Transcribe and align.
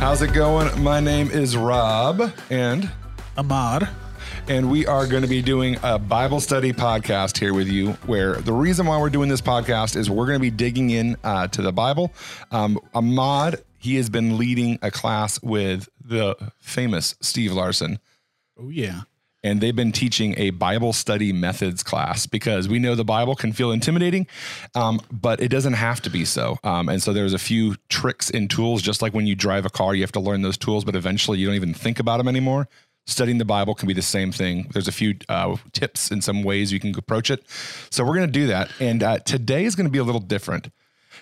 How's 0.00 0.22
it 0.22 0.32
going? 0.32 0.82
My 0.82 1.00
name 1.00 1.30
is 1.30 1.56
Rob, 1.56 2.32
and 2.50 2.88
Ahmad. 3.36 3.88
and 4.46 4.70
we 4.70 4.86
are 4.86 5.06
going 5.06 5.22
to 5.22 5.28
be 5.28 5.42
doing 5.42 5.76
a 5.82 5.98
Bible 5.98 6.40
study 6.40 6.72
podcast 6.72 7.36
here 7.38 7.52
with 7.52 7.68
you. 7.68 7.92
Where 8.06 8.36
the 8.36 8.52
reason 8.52 8.86
why 8.86 8.98
we're 9.00 9.10
doing 9.10 9.28
this 9.28 9.40
podcast 9.40 9.96
is 9.96 10.08
we're 10.08 10.26
going 10.26 10.38
to 10.38 10.42
be 10.42 10.50
digging 10.50 10.90
in 10.90 11.16
uh, 11.24 11.48
to 11.48 11.62
the 11.62 11.72
Bible. 11.72 12.12
Um, 12.50 12.78
Ahmad, 12.94 13.62
he 13.78 13.96
has 13.96 14.08
been 14.08 14.38
leading 14.38 14.78
a 14.82 14.90
class 14.90 15.42
with 15.42 15.88
the 16.02 16.36
famous 16.60 17.16
Steve 17.20 17.52
Larson. 17.52 17.98
Oh 18.58 18.70
yeah. 18.70 19.02
And 19.42 19.60
they've 19.60 19.76
been 19.76 19.92
teaching 19.92 20.34
a 20.36 20.50
Bible 20.50 20.92
study 20.92 21.32
methods 21.32 21.82
class 21.82 22.26
because 22.26 22.68
we 22.68 22.78
know 22.78 22.94
the 22.94 23.04
Bible 23.04 23.34
can 23.34 23.52
feel 23.52 23.70
intimidating, 23.70 24.26
um, 24.74 25.00
but 25.10 25.40
it 25.40 25.48
doesn't 25.48 25.74
have 25.74 26.00
to 26.02 26.10
be 26.10 26.24
so. 26.24 26.58
Um, 26.64 26.88
and 26.88 27.02
so 27.02 27.12
there's 27.12 27.34
a 27.34 27.38
few 27.38 27.76
tricks 27.88 28.30
and 28.30 28.50
tools, 28.50 28.82
just 28.82 29.02
like 29.02 29.14
when 29.14 29.26
you 29.26 29.34
drive 29.34 29.64
a 29.64 29.70
car, 29.70 29.94
you 29.94 30.02
have 30.02 30.12
to 30.12 30.20
learn 30.20 30.42
those 30.42 30.58
tools, 30.58 30.84
but 30.84 30.96
eventually 30.96 31.38
you 31.38 31.46
don't 31.46 31.56
even 31.56 31.74
think 31.74 32.00
about 32.00 32.18
them 32.18 32.28
anymore. 32.28 32.68
Studying 33.06 33.38
the 33.38 33.44
Bible 33.44 33.74
can 33.74 33.88
be 33.88 33.94
the 33.94 34.02
same 34.02 34.32
thing. 34.32 34.68
There's 34.72 34.88
a 34.88 34.92
few 34.92 35.14
uh, 35.30 35.56
tips 35.72 36.10
and 36.10 36.22
some 36.22 36.42
ways 36.42 36.72
you 36.72 36.80
can 36.80 36.94
approach 36.98 37.30
it. 37.30 37.42
So 37.90 38.04
we're 38.04 38.16
going 38.16 38.26
to 38.26 38.32
do 38.32 38.48
that. 38.48 38.70
And 38.80 39.02
uh, 39.02 39.18
today 39.20 39.64
is 39.64 39.74
going 39.74 39.86
to 39.86 39.90
be 39.90 39.98
a 39.98 40.04
little 40.04 40.20
different. 40.20 40.68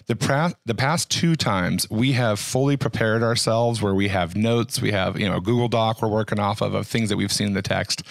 The, 0.06 0.14
pra- 0.16 0.54
the 0.66 0.74
past 0.74 1.10
two 1.10 1.34
times 1.34 1.88
we 1.90 2.12
have 2.12 2.38
fully 2.38 2.76
prepared 2.76 3.22
ourselves 3.22 3.82
where 3.82 3.94
we 3.94 4.08
have 4.08 4.36
notes, 4.36 4.80
we 4.80 4.92
have, 4.92 5.18
you 5.18 5.28
know, 5.28 5.40
Google 5.40 5.68
Doc 5.68 6.02
we're 6.02 6.08
working 6.08 6.38
off 6.38 6.60
of, 6.60 6.74
of 6.74 6.86
things 6.86 7.08
that 7.08 7.16
we've 7.16 7.32
seen 7.32 7.48
in 7.48 7.54
the 7.54 7.62
text. 7.62 8.02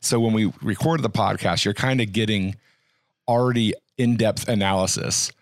So 0.00 0.18
when 0.20 0.32
we 0.32 0.52
record 0.62 1.02
the 1.02 1.10
podcast, 1.10 1.64
you're 1.64 1.74
kind 1.74 2.00
of 2.00 2.12
getting 2.12 2.56
already 3.28 3.74
in-depth 3.98 4.48
analysis. 4.48 5.32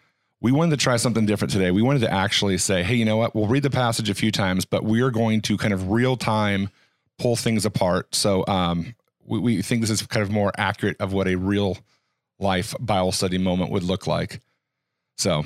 We 0.40 0.52
wanted 0.52 0.70
to 0.70 0.82
try 0.82 0.96
something 0.96 1.26
different 1.26 1.52
today. 1.52 1.70
We 1.70 1.82
wanted 1.82 2.00
to 2.00 2.12
actually 2.12 2.58
say, 2.58 2.82
hey, 2.82 2.94
you 2.94 3.04
know 3.04 3.16
what? 3.16 3.34
We'll 3.34 3.46
read 3.46 3.62
the 3.62 3.70
passage 3.70 4.10
a 4.10 4.14
few 4.14 4.32
times, 4.32 4.64
but 4.64 4.84
we 4.84 5.02
are 5.02 5.10
going 5.10 5.42
to 5.42 5.56
kind 5.56 5.74
of 5.74 5.90
real 5.90 6.16
time 6.16 6.70
pull 7.18 7.36
things 7.36 7.66
apart. 7.66 8.14
So 8.14 8.44
um, 8.48 8.94
we, 9.24 9.38
we 9.38 9.62
think 9.62 9.82
this 9.82 9.90
is 9.90 10.02
kind 10.02 10.22
of 10.22 10.30
more 10.30 10.50
accurate 10.56 10.96
of 10.98 11.12
what 11.12 11.28
a 11.28 11.36
real 11.36 11.78
life 12.38 12.74
Bible 12.80 13.12
study 13.12 13.36
moment 13.36 13.70
would 13.70 13.82
look 13.82 14.06
like. 14.06 14.40
So 15.18 15.44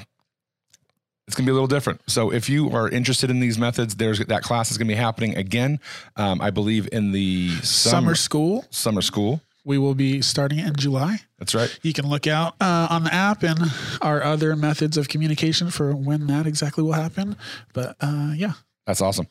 it's 1.27 1.37
going 1.37 1.45
to 1.47 1.51
be 1.51 1.53
a 1.53 1.55
little 1.55 1.67
different. 1.67 2.01
So 2.07 2.31
if 2.33 2.49
you 2.51 2.71
are 2.71 2.89
interested 2.89 3.31
in 3.31 3.41
these 3.41 3.59
methods, 3.59 3.95
there's 3.97 4.19
that 4.19 4.43
class 4.43 4.71
is 4.71 4.79
going 4.79 4.89
to 4.89 4.93
be 4.95 4.99
happening 4.99 5.37
again. 5.37 5.81
Um, 6.17 6.41
I 6.41 6.51
believe 6.51 6.89
in 6.93 7.13
the 7.13 7.51
Summer 7.63 8.15
school. 8.15 8.65
summer 8.71 9.01
school. 9.03 9.41
We 9.67 9.79
will 9.79 9.95
be 9.95 10.21
starting 10.21 10.59
it 10.59 10.67
in 10.67 10.77
July. 10.77 11.21
That's 11.39 11.55
right. 11.55 11.79
You 11.83 11.95
can 11.95 12.07
look 12.07 12.27
out 12.27 12.55
uh, 12.61 12.89
on 12.91 13.05
the 13.05 13.15
app 13.15 13.43
and 13.43 13.59
our 14.03 14.23
other 14.23 14.55
methods 14.57 14.99
of 14.99 15.09
communication 15.09 15.71
for 15.71 15.97
when 15.97 16.27
that 16.27 16.47
exactly 16.47 16.85
will 16.85 16.93
happen. 16.93 17.37
But 17.73 17.97
uh, 18.01 18.33
yeah, 18.37 18.53
That's 18.87 19.01
awesome. 19.01 19.27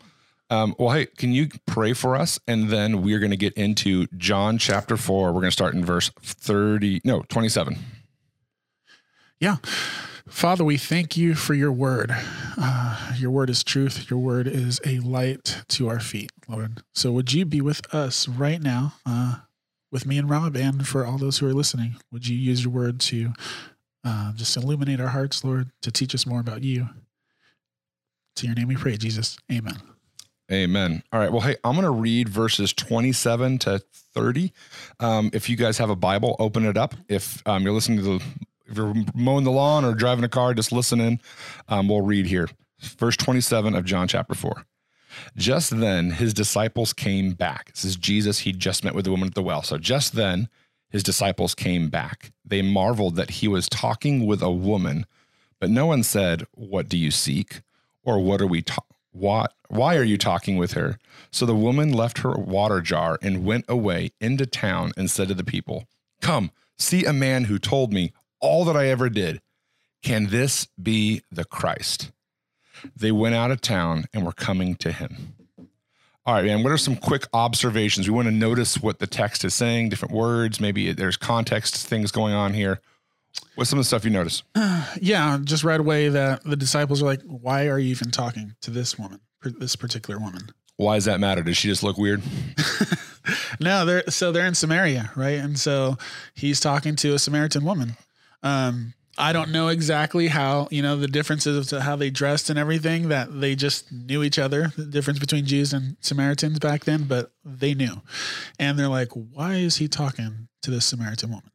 Um, 0.49 0.75
well, 0.79 0.89
hey, 0.95 1.05
can 1.05 1.31
you 1.31 1.49
pray 1.67 1.93
for 1.93 2.15
us? 2.15 2.39
And 2.47 2.69
then 2.69 3.03
we're 3.03 3.19
going 3.19 3.31
to 3.31 3.37
get 3.37 3.53
into 3.53 4.07
John 4.17 4.57
chapter 4.57 4.97
four. 4.97 5.27
We're 5.27 5.41
going 5.41 5.45
to 5.45 5.51
start 5.51 5.75
in 5.75 5.85
verse 5.85 6.09
30, 6.21 7.01
no, 7.03 7.21
27. 7.29 7.77
yeah. 9.39 9.57
Father, 10.27 10.63
we 10.63 10.77
thank 10.77 11.17
you 11.17 11.35
for 11.35 11.53
your 11.53 11.71
word. 11.71 12.11
Uh, 12.57 13.13
your 13.17 13.29
word 13.29 13.49
is 13.49 13.63
truth. 13.63 14.09
Your 14.09 14.19
word 14.19 14.47
is 14.47 14.79
a 14.85 14.99
light 14.99 15.63
to 15.69 15.89
our 15.89 15.99
feet, 15.99 16.31
Lord. 16.47 16.81
So 16.93 17.11
would 17.11 17.33
you 17.33 17.45
be 17.45 17.61
with 17.61 17.93
us 17.93 18.27
right 18.27 18.61
now, 18.61 18.93
uh, 19.05 19.35
with 19.91 20.05
me 20.05 20.17
and 20.17 20.29
Rob, 20.29 20.55
and 20.55 20.87
for 20.87 21.05
all 21.05 21.17
those 21.17 21.37
who 21.39 21.47
are 21.47 21.53
listening? 21.53 21.97
Would 22.11 22.27
you 22.27 22.37
use 22.37 22.63
your 22.63 22.73
word 22.73 22.99
to 23.01 23.33
uh, 24.05 24.33
just 24.33 24.55
illuminate 24.55 25.01
our 25.01 25.09
hearts, 25.09 25.43
Lord, 25.43 25.71
to 25.81 25.91
teach 25.91 26.15
us 26.15 26.25
more 26.25 26.39
about 26.39 26.63
you? 26.63 26.87
To 28.37 28.47
your 28.47 28.55
name 28.55 28.69
we 28.69 28.75
pray, 28.75 28.97
Jesus. 28.97 29.37
Amen. 29.51 29.75
Amen. 30.51 31.03
All 31.11 31.19
right. 31.19 31.31
Well, 31.31 31.41
hey, 31.41 31.55
I'm 31.63 31.73
going 31.73 31.85
to 31.85 31.91
read 31.91 32.29
verses 32.29 32.73
27 32.73 33.59
to 33.59 33.81
30. 34.13 34.51
Um, 34.99 35.29
if 35.33 35.49
you 35.49 35.55
guys 35.55 35.77
have 35.77 35.89
a 35.89 35.95
Bible, 35.95 36.35
open 36.39 36.65
it 36.65 36.77
up. 36.77 36.95
If 37.07 37.45
um, 37.47 37.63
you're 37.63 37.73
listening 37.73 37.99
to 37.99 38.03
the, 38.03 38.23
if 38.73 38.77
you're 38.77 38.93
mowing 39.13 39.43
the 39.43 39.51
lawn 39.51 39.85
or 39.85 39.93
driving 39.93 40.23
a 40.23 40.29
car, 40.29 40.53
just 40.53 40.71
listen 40.71 40.99
in. 40.99 41.21
Um, 41.67 41.87
we'll 41.87 42.01
read 42.01 42.25
here. 42.25 42.49
Verse 42.79 43.15
27 43.15 43.75
of 43.75 43.85
John 43.85 44.07
chapter 44.07 44.33
4. 44.33 44.65
Just 45.37 45.79
then, 45.79 46.11
his 46.11 46.33
disciples 46.33 46.91
came 46.91 47.33
back. 47.33 47.71
This 47.73 47.85
is 47.85 47.95
Jesus. 47.95 48.39
He 48.39 48.51
just 48.51 48.83
met 48.83 48.95
with 48.95 49.05
the 49.05 49.11
woman 49.11 49.27
at 49.27 49.35
the 49.35 49.43
well. 49.43 49.61
So 49.61 49.77
just 49.77 50.13
then, 50.13 50.49
his 50.89 51.03
disciples 51.03 51.53
came 51.53 51.89
back. 51.89 52.31
They 52.43 52.61
marveled 52.61 53.15
that 53.15 53.29
he 53.31 53.47
was 53.47 53.69
talking 53.69 54.25
with 54.25 54.41
a 54.41 54.51
woman, 54.51 55.05
but 55.59 55.69
no 55.69 55.85
one 55.85 56.03
said, 56.03 56.45
What 56.53 56.89
do 56.89 56.97
you 56.97 57.11
seek? 57.11 57.61
Or 58.03 58.19
what 58.19 58.41
are 58.41 58.47
we 58.47 58.61
talking? 58.61 58.97
What? 59.11 59.53
Why 59.69 59.95
are 59.95 60.03
you 60.03 60.17
talking 60.17 60.57
with 60.57 60.73
her? 60.73 60.97
So 61.31 61.45
the 61.45 61.55
woman 61.55 61.93
left 61.93 62.19
her 62.19 62.31
water 62.31 62.81
jar 62.81 63.19
and 63.21 63.45
went 63.45 63.65
away 63.69 64.11
into 64.19 64.47
town 64.47 64.93
and 64.97 65.09
said 65.09 65.27
to 65.27 65.35
the 65.35 65.43
people, 65.43 65.87
Come, 66.21 66.51
see 66.77 67.05
a 67.05 67.13
man 67.13 67.45
who 67.45 67.59
told 67.59 67.93
me 67.93 68.13
all 68.43 68.65
that 68.65 68.75
I 68.75 68.87
ever 68.87 69.09
did. 69.09 69.41
Can 70.03 70.27
this 70.27 70.67
be 70.81 71.21
the 71.31 71.45
Christ? 71.45 72.11
They 72.95 73.11
went 73.11 73.35
out 73.35 73.51
of 73.51 73.61
town 73.61 74.05
and 74.13 74.25
were 74.25 74.33
coming 74.33 74.75
to 74.75 74.91
him. 74.91 75.33
All 76.25 76.35
right, 76.35 76.45
man, 76.45 76.63
what 76.63 76.71
are 76.71 76.77
some 76.77 76.95
quick 76.95 77.25
observations? 77.33 78.07
We 78.07 78.15
want 78.15 78.27
to 78.27 78.33
notice 78.33 78.77
what 78.81 78.99
the 78.99 79.07
text 79.07 79.43
is 79.43 79.53
saying, 79.53 79.89
different 79.89 80.13
words, 80.13 80.59
maybe 80.59 80.91
there's 80.91 81.17
context 81.17 81.87
things 81.87 82.11
going 82.11 82.33
on 82.33 82.53
here. 82.53 82.79
What's 83.55 83.69
some 83.69 83.79
of 83.79 83.83
the 83.83 83.87
stuff 83.87 84.05
you 84.05 84.11
notice? 84.11 84.43
Uh, 84.55 84.85
yeah, 85.01 85.39
just 85.43 85.63
right 85.63 85.79
away 85.79 86.09
that 86.09 86.43
the 86.43 86.55
disciples 86.55 87.01
are 87.01 87.05
like, 87.05 87.21
why 87.23 87.67
are 87.67 87.79
you 87.79 87.89
even 87.91 88.11
talking 88.11 88.55
to 88.61 88.71
this 88.71 88.99
woman, 88.99 89.21
this 89.41 89.75
particular 89.75 90.19
woman? 90.19 90.49
Why 90.77 90.95
does 90.95 91.05
that 91.05 91.19
matter? 91.19 91.43
Does 91.43 91.57
she 91.57 91.67
just 91.69 91.83
look 91.83 91.97
weird? 91.97 92.21
No, 93.59 93.85
they're 93.85 94.03
so 94.09 94.31
they're 94.31 94.45
in 94.45 94.55
Samaria, 94.55 95.11
right? 95.15 95.39
And 95.39 95.57
so 95.57 95.97
he's 96.33 96.59
talking 96.59 96.95
to 96.97 97.13
a 97.13 97.19
Samaritan 97.19 97.63
woman. 97.63 97.95
Um, 98.43 98.93
I 99.17 99.31
don't 99.31 99.51
know 99.51 99.67
exactly 99.67 100.27
how 100.27 100.67
you 100.71 100.81
know 100.81 100.95
the 100.95 101.07
differences 101.07 101.71
of 101.71 101.81
how 101.83 101.95
they 101.95 102.09
dressed 102.09 102.49
and 102.49 102.57
everything. 102.57 103.09
That 103.09 103.39
they 103.39 103.55
just 103.55 103.91
knew 103.91 104.23
each 104.23 104.39
other, 104.39 104.71
the 104.75 104.85
difference 104.85 105.19
between 105.19 105.45
Jews 105.45 105.71
and 105.71 105.97
Samaritans 106.01 106.59
back 106.59 106.85
then, 106.85 107.03
but 107.03 107.31
they 107.45 107.73
knew, 107.73 108.01
and 108.57 108.77
they're 108.77 108.87
like, 108.87 109.09
"Why 109.13 109.55
is 109.55 109.77
he 109.77 109.87
talking 109.87 110.47
to 110.63 110.71
this 110.71 110.85
Samaritan 110.85 111.29
woman?" 111.29 111.51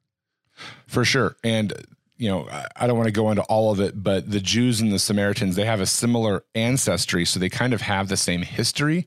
For 0.86 1.04
sure. 1.04 1.36
And, 1.44 1.72
you 2.16 2.28
know, 2.28 2.48
I- 2.76 2.86
don't 2.86 2.96
want 2.96 3.06
to 3.06 3.12
go 3.12 3.30
into 3.30 3.42
all 3.42 3.70
of 3.70 3.80
it, 3.80 4.02
but 4.02 4.30
the 4.30 4.40
Jews 4.40 4.80
and 4.80 4.92
the 4.92 4.98
Samaritans, 4.98 5.56
they 5.56 5.64
have 5.64 5.80
a 5.80 5.86
similar 5.86 6.44
ancestry. 6.54 7.24
So 7.24 7.38
they 7.38 7.48
kind 7.48 7.72
of 7.72 7.82
have 7.82 8.08
the 8.08 8.16
same 8.16 8.42
history. 8.42 9.06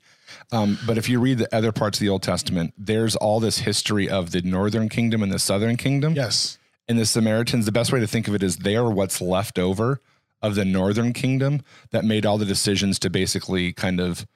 Um, 0.51 0.77
but 0.85 0.97
if 0.97 1.09
you 1.09 1.19
read 1.19 1.37
the 1.37 1.53
other 1.55 1.71
parts 1.71 1.97
of 1.97 2.01
the 2.01 2.09
Old 2.09 2.23
Testament, 2.23 2.73
there's 2.77 3.15
all 3.17 3.39
this 3.39 3.59
history 3.59 4.09
of 4.09 4.31
the 4.31 4.41
northern 4.41 4.87
kingdom 4.89 5.23
and 5.23 5.31
the 5.31 5.39
southern 5.39 5.77
kingdom. 5.77 6.13
Yes. 6.15 6.57
And 6.91 6.99
the 6.99 7.05
Samaritans, 7.05 7.65
the 7.65 7.71
best 7.71 7.93
way 7.93 8.01
to 8.01 8.05
think 8.05 8.27
of 8.27 8.35
it 8.35 8.43
is 8.43 8.57
they 8.57 8.75
are 8.75 8.91
what's 8.91 9.21
left 9.21 9.57
over 9.57 10.01
of 10.41 10.55
the 10.55 10.65
northern 10.65 11.13
kingdom 11.13 11.61
that 11.91 12.03
made 12.03 12.25
all 12.25 12.37
the 12.37 12.43
decisions 12.43 12.99
to 12.99 13.09
basically 13.09 13.71
kind 13.71 14.01
of 14.01 14.27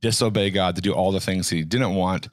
disobey 0.00 0.48
God 0.48 0.76
to 0.76 0.80
do 0.80 0.94
all 0.94 1.12
the 1.12 1.20
things 1.20 1.50
he 1.50 1.62
didn't 1.62 1.94
want. 1.94 2.30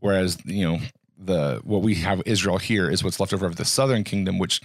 Whereas, 0.00 0.38
you 0.44 0.68
know, 0.68 0.78
the 1.16 1.60
what 1.62 1.82
we 1.82 1.94
have 1.94 2.22
Israel 2.26 2.58
here 2.58 2.90
is 2.90 3.04
what's 3.04 3.20
left 3.20 3.32
over 3.32 3.46
of 3.46 3.54
the 3.54 3.64
southern 3.64 4.02
kingdom, 4.02 4.36
which 4.36 4.60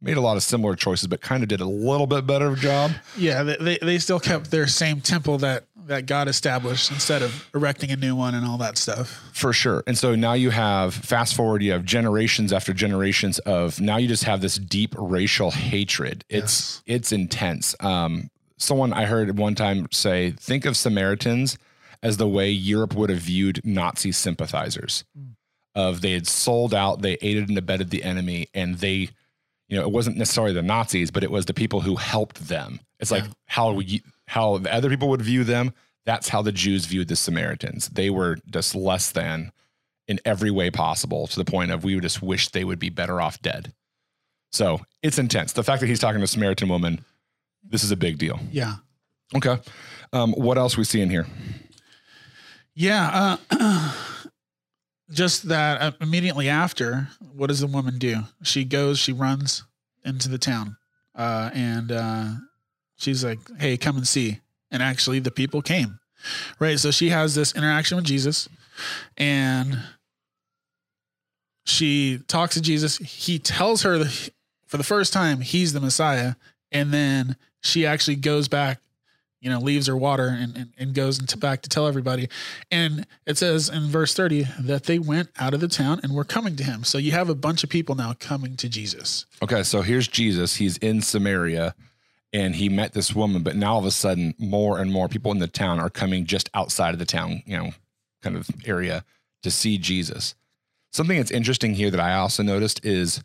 made 0.00 0.16
a 0.16 0.20
lot 0.20 0.36
of 0.36 0.44
similar 0.44 0.76
choices, 0.76 1.08
but 1.08 1.20
kind 1.20 1.42
of 1.42 1.48
did 1.48 1.60
a 1.60 1.66
little 1.66 2.06
bit 2.06 2.28
better 2.28 2.54
job. 2.54 2.92
Yeah, 3.16 3.42
they, 3.42 3.56
they 3.56 3.78
they 3.82 3.98
still 3.98 4.20
kept 4.20 4.52
their 4.52 4.68
same 4.68 5.00
temple 5.00 5.38
that 5.38 5.64
that 5.88 6.06
God 6.06 6.28
established 6.28 6.90
instead 6.90 7.22
of 7.22 7.48
erecting 7.54 7.90
a 7.90 7.96
new 7.96 8.14
one 8.14 8.34
and 8.34 8.46
all 8.46 8.58
that 8.58 8.78
stuff. 8.78 9.20
For 9.32 9.52
sure. 9.52 9.82
And 9.86 9.98
so 9.98 10.14
now 10.14 10.34
you 10.34 10.50
have 10.50 10.94
fast 10.94 11.34
forward, 11.34 11.62
you 11.62 11.72
have 11.72 11.84
generations 11.84 12.52
after 12.52 12.72
generations 12.72 13.38
of 13.40 13.80
now 13.80 13.96
you 13.96 14.06
just 14.08 14.24
have 14.24 14.40
this 14.40 14.56
deep 14.56 14.94
racial 14.96 15.50
hatred. 15.50 16.24
It's 16.28 16.82
it's 16.86 17.12
intense. 17.12 17.74
Um, 17.80 18.30
someone 18.58 18.92
I 18.92 19.06
heard 19.06 19.38
one 19.38 19.54
time 19.54 19.88
say, 19.90 20.32
think 20.32 20.64
of 20.64 20.76
Samaritans 20.76 21.58
as 22.02 22.16
the 22.16 22.28
way 22.28 22.50
Europe 22.50 22.94
would 22.94 23.10
have 23.10 23.20
viewed 23.20 23.60
Nazi 23.64 24.12
sympathizers. 24.12 25.04
Of 25.74 26.00
they 26.00 26.12
had 26.12 26.26
sold 26.26 26.74
out, 26.74 27.02
they 27.02 27.18
aided 27.20 27.48
and 27.48 27.56
abetted 27.56 27.90
the 27.90 28.02
enemy, 28.02 28.48
and 28.52 28.76
they, 28.76 29.10
you 29.68 29.76
know, 29.76 29.82
it 29.82 29.92
wasn't 29.92 30.16
necessarily 30.16 30.52
the 30.52 30.62
Nazis, 30.62 31.10
but 31.10 31.22
it 31.22 31.30
was 31.30 31.46
the 31.46 31.54
people 31.54 31.80
who 31.80 31.94
helped 31.96 32.48
them. 32.48 32.80
It's 32.98 33.12
like 33.12 33.24
how 33.46 33.72
we 33.72 34.02
how 34.28 34.58
the 34.58 34.72
other 34.72 34.88
people 34.88 35.08
would 35.08 35.22
view 35.22 35.42
them. 35.42 35.72
That's 36.04 36.28
how 36.28 36.42
the 36.42 36.52
Jews 36.52 36.86
viewed 36.86 37.08
the 37.08 37.16
Samaritans. 37.16 37.88
They 37.88 38.10
were 38.10 38.38
just 38.48 38.74
less 38.74 39.10
than 39.10 39.52
in 40.06 40.20
every 40.24 40.50
way 40.50 40.70
possible 40.70 41.26
to 41.26 41.36
the 41.36 41.44
point 41.44 41.70
of 41.70 41.84
we 41.84 41.94
would 41.94 42.02
just 42.02 42.22
wish 42.22 42.48
they 42.48 42.64
would 42.64 42.78
be 42.78 42.90
better 42.90 43.20
off 43.20 43.40
dead. 43.42 43.72
So 44.52 44.80
it's 45.02 45.18
intense. 45.18 45.52
The 45.52 45.64
fact 45.64 45.80
that 45.80 45.86
he's 45.86 45.98
talking 45.98 46.20
to 46.20 46.24
a 46.24 46.28
Samaritan 46.28 46.68
woman, 46.68 47.04
this 47.62 47.84
is 47.84 47.90
a 47.90 47.96
big 47.96 48.18
deal. 48.18 48.38
Yeah. 48.50 48.76
Okay. 49.34 49.58
Um, 50.12 50.32
what 50.32 50.56
else 50.56 50.76
we 50.76 50.84
see 50.84 51.02
in 51.02 51.10
here? 51.10 51.26
Yeah. 52.74 53.38
Uh, 53.50 53.92
just 55.10 55.48
that 55.48 55.80
uh, 55.80 55.92
immediately 56.00 56.48
after, 56.48 57.08
what 57.34 57.48
does 57.48 57.60
the 57.60 57.66
woman 57.66 57.98
do? 57.98 58.22
She 58.42 58.64
goes, 58.64 58.98
she 58.98 59.12
runs 59.12 59.64
into 60.04 60.28
the 60.28 60.38
town, 60.38 60.76
uh, 61.14 61.50
and 61.52 61.92
uh, 61.92 62.30
she's 62.98 63.24
like, 63.24 63.38
"Hey, 63.58 63.76
come 63.76 63.96
and 63.96 64.06
see." 64.06 64.40
And 64.70 64.82
actually, 64.82 65.18
the 65.18 65.30
people 65.30 65.62
came, 65.62 65.98
right? 66.58 66.78
So 66.78 66.90
she 66.90 67.08
has 67.08 67.34
this 67.34 67.54
interaction 67.54 67.96
with 67.96 68.04
Jesus 68.04 68.48
and 69.16 69.78
she 71.64 72.18
talks 72.28 72.54
to 72.54 72.62
Jesus. 72.62 72.98
He 72.98 73.38
tells 73.38 73.82
her 73.82 73.98
the, 73.98 74.30
for 74.66 74.76
the 74.76 74.84
first 74.84 75.12
time 75.12 75.40
he's 75.40 75.72
the 75.72 75.80
Messiah. 75.80 76.34
And 76.72 76.92
then 76.92 77.36
she 77.60 77.86
actually 77.86 78.16
goes 78.16 78.48
back, 78.48 78.80
you 79.40 79.50
know, 79.50 79.58
leaves 79.60 79.86
her 79.86 79.96
water 79.96 80.28
and, 80.28 80.56
and, 80.56 80.72
and 80.78 80.94
goes 80.94 81.18
into 81.18 81.36
back 81.36 81.62
to 81.62 81.68
tell 81.68 81.86
everybody. 81.86 82.28
And 82.70 83.06
it 83.26 83.38
says 83.38 83.68
in 83.68 83.88
verse 83.88 84.14
30 84.14 84.46
that 84.60 84.84
they 84.84 84.98
went 84.98 85.30
out 85.38 85.54
of 85.54 85.60
the 85.60 85.68
town 85.68 86.00
and 86.02 86.14
were 86.14 86.24
coming 86.24 86.56
to 86.56 86.64
him. 86.64 86.84
So 86.84 86.98
you 86.98 87.12
have 87.12 87.28
a 87.28 87.34
bunch 87.34 87.62
of 87.64 87.70
people 87.70 87.94
now 87.94 88.14
coming 88.18 88.56
to 88.56 88.68
Jesus. 88.68 89.26
Okay, 89.42 89.62
so 89.62 89.82
here's 89.82 90.08
Jesus. 90.08 90.56
He's 90.56 90.76
in 90.78 91.02
Samaria 91.02 91.74
and 92.32 92.56
he 92.56 92.68
met 92.68 92.92
this 92.92 93.14
woman, 93.14 93.42
but 93.42 93.56
now 93.56 93.74
all 93.74 93.78
of 93.78 93.84
a 93.86 93.90
sudden, 93.90 94.34
more 94.38 94.78
and 94.78 94.92
more 94.92 95.08
people 95.08 95.32
in 95.32 95.38
the 95.38 95.48
town 95.48 95.80
are 95.80 95.90
coming 95.90 96.26
just 96.26 96.50
outside 96.54 96.92
of 96.92 96.98
the 96.98 97.06
town, 97.06 97.42
you 97.46 97.56
know, 97.56 97.70
kind 98.22 98.36
of 98.36 98.48
area 98.64 99.04
to 99.42 99.50
see 99.50 99.78
Jesus. 99.78 100.34
Something 100.92 101.18
that's 101.18 101.30
interesting 101.30 101.74
here 101.74 101.90
that 101.90 102.00
I 102.00 102.14
also 102.14 102.42
noticed 102.42 102.84
is 102.84 103.22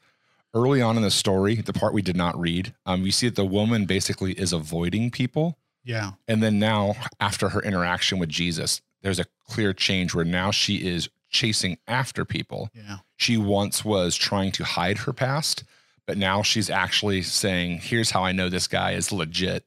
early 0.53 0.81
on 0.81 0.97
in 0.97 1.03
the 1.03 1.11
story, 1.11 1.55
the 1.55 1.73
part 1.73 1.94
we 1.94 2.01
did 2.01 2.15
not 2.15 2.39
read, 2.39 2.73
um, 2.85 3.01
we 3.01 3.11
see 3.11 3.27
that 3.27 3.35
the 3.35 3.45
woman 3.45 3.85
basically 3.85 4.33
is 4.33 4.53
avoiding 4.53 5.11
people. 5.11 5.57
Yeah. 5.83 6.11
And 6.27 6.41
then 6.41 6.59
now, 6.59 6.95
after 7.19 7.50
her 7.50 7.61
interaction 7.61 8.19
with 8.19 8.29
Jesus, 8.29 8.81
there's 9.01 9.19
a 9.19 9.25
clear 9.47 9.73
change 9.73 10.13
where 10.13 10.25
now 10.25 10.51
she 10.51 10.88
is 10.88 11.09
chasing 11.29 11.77
after 11.88 12.23
people. 12.23 12.69
Yeah. 12.73 12.97
She 13.17 13.38
once 13.38 13.83
was 13.83 14.15
trying 14.15 14.51
to 14.53 14.63
hide 14.63 15.00
her 15.00 15.13
past, 15.13 15.63
but 16.07 16.17
now 16.17 16.41
she's 16.41 16.69
actually 16.69 17.21
saying, 17.21 17.79
"Here's 17.79 18.11
how 18.11 18.23
I 18.23 18.31
know 18.31 18.50
this 18.50 18.67
guy 18.67 18.91
is 18.91 19.11
legit. 19.11 19.65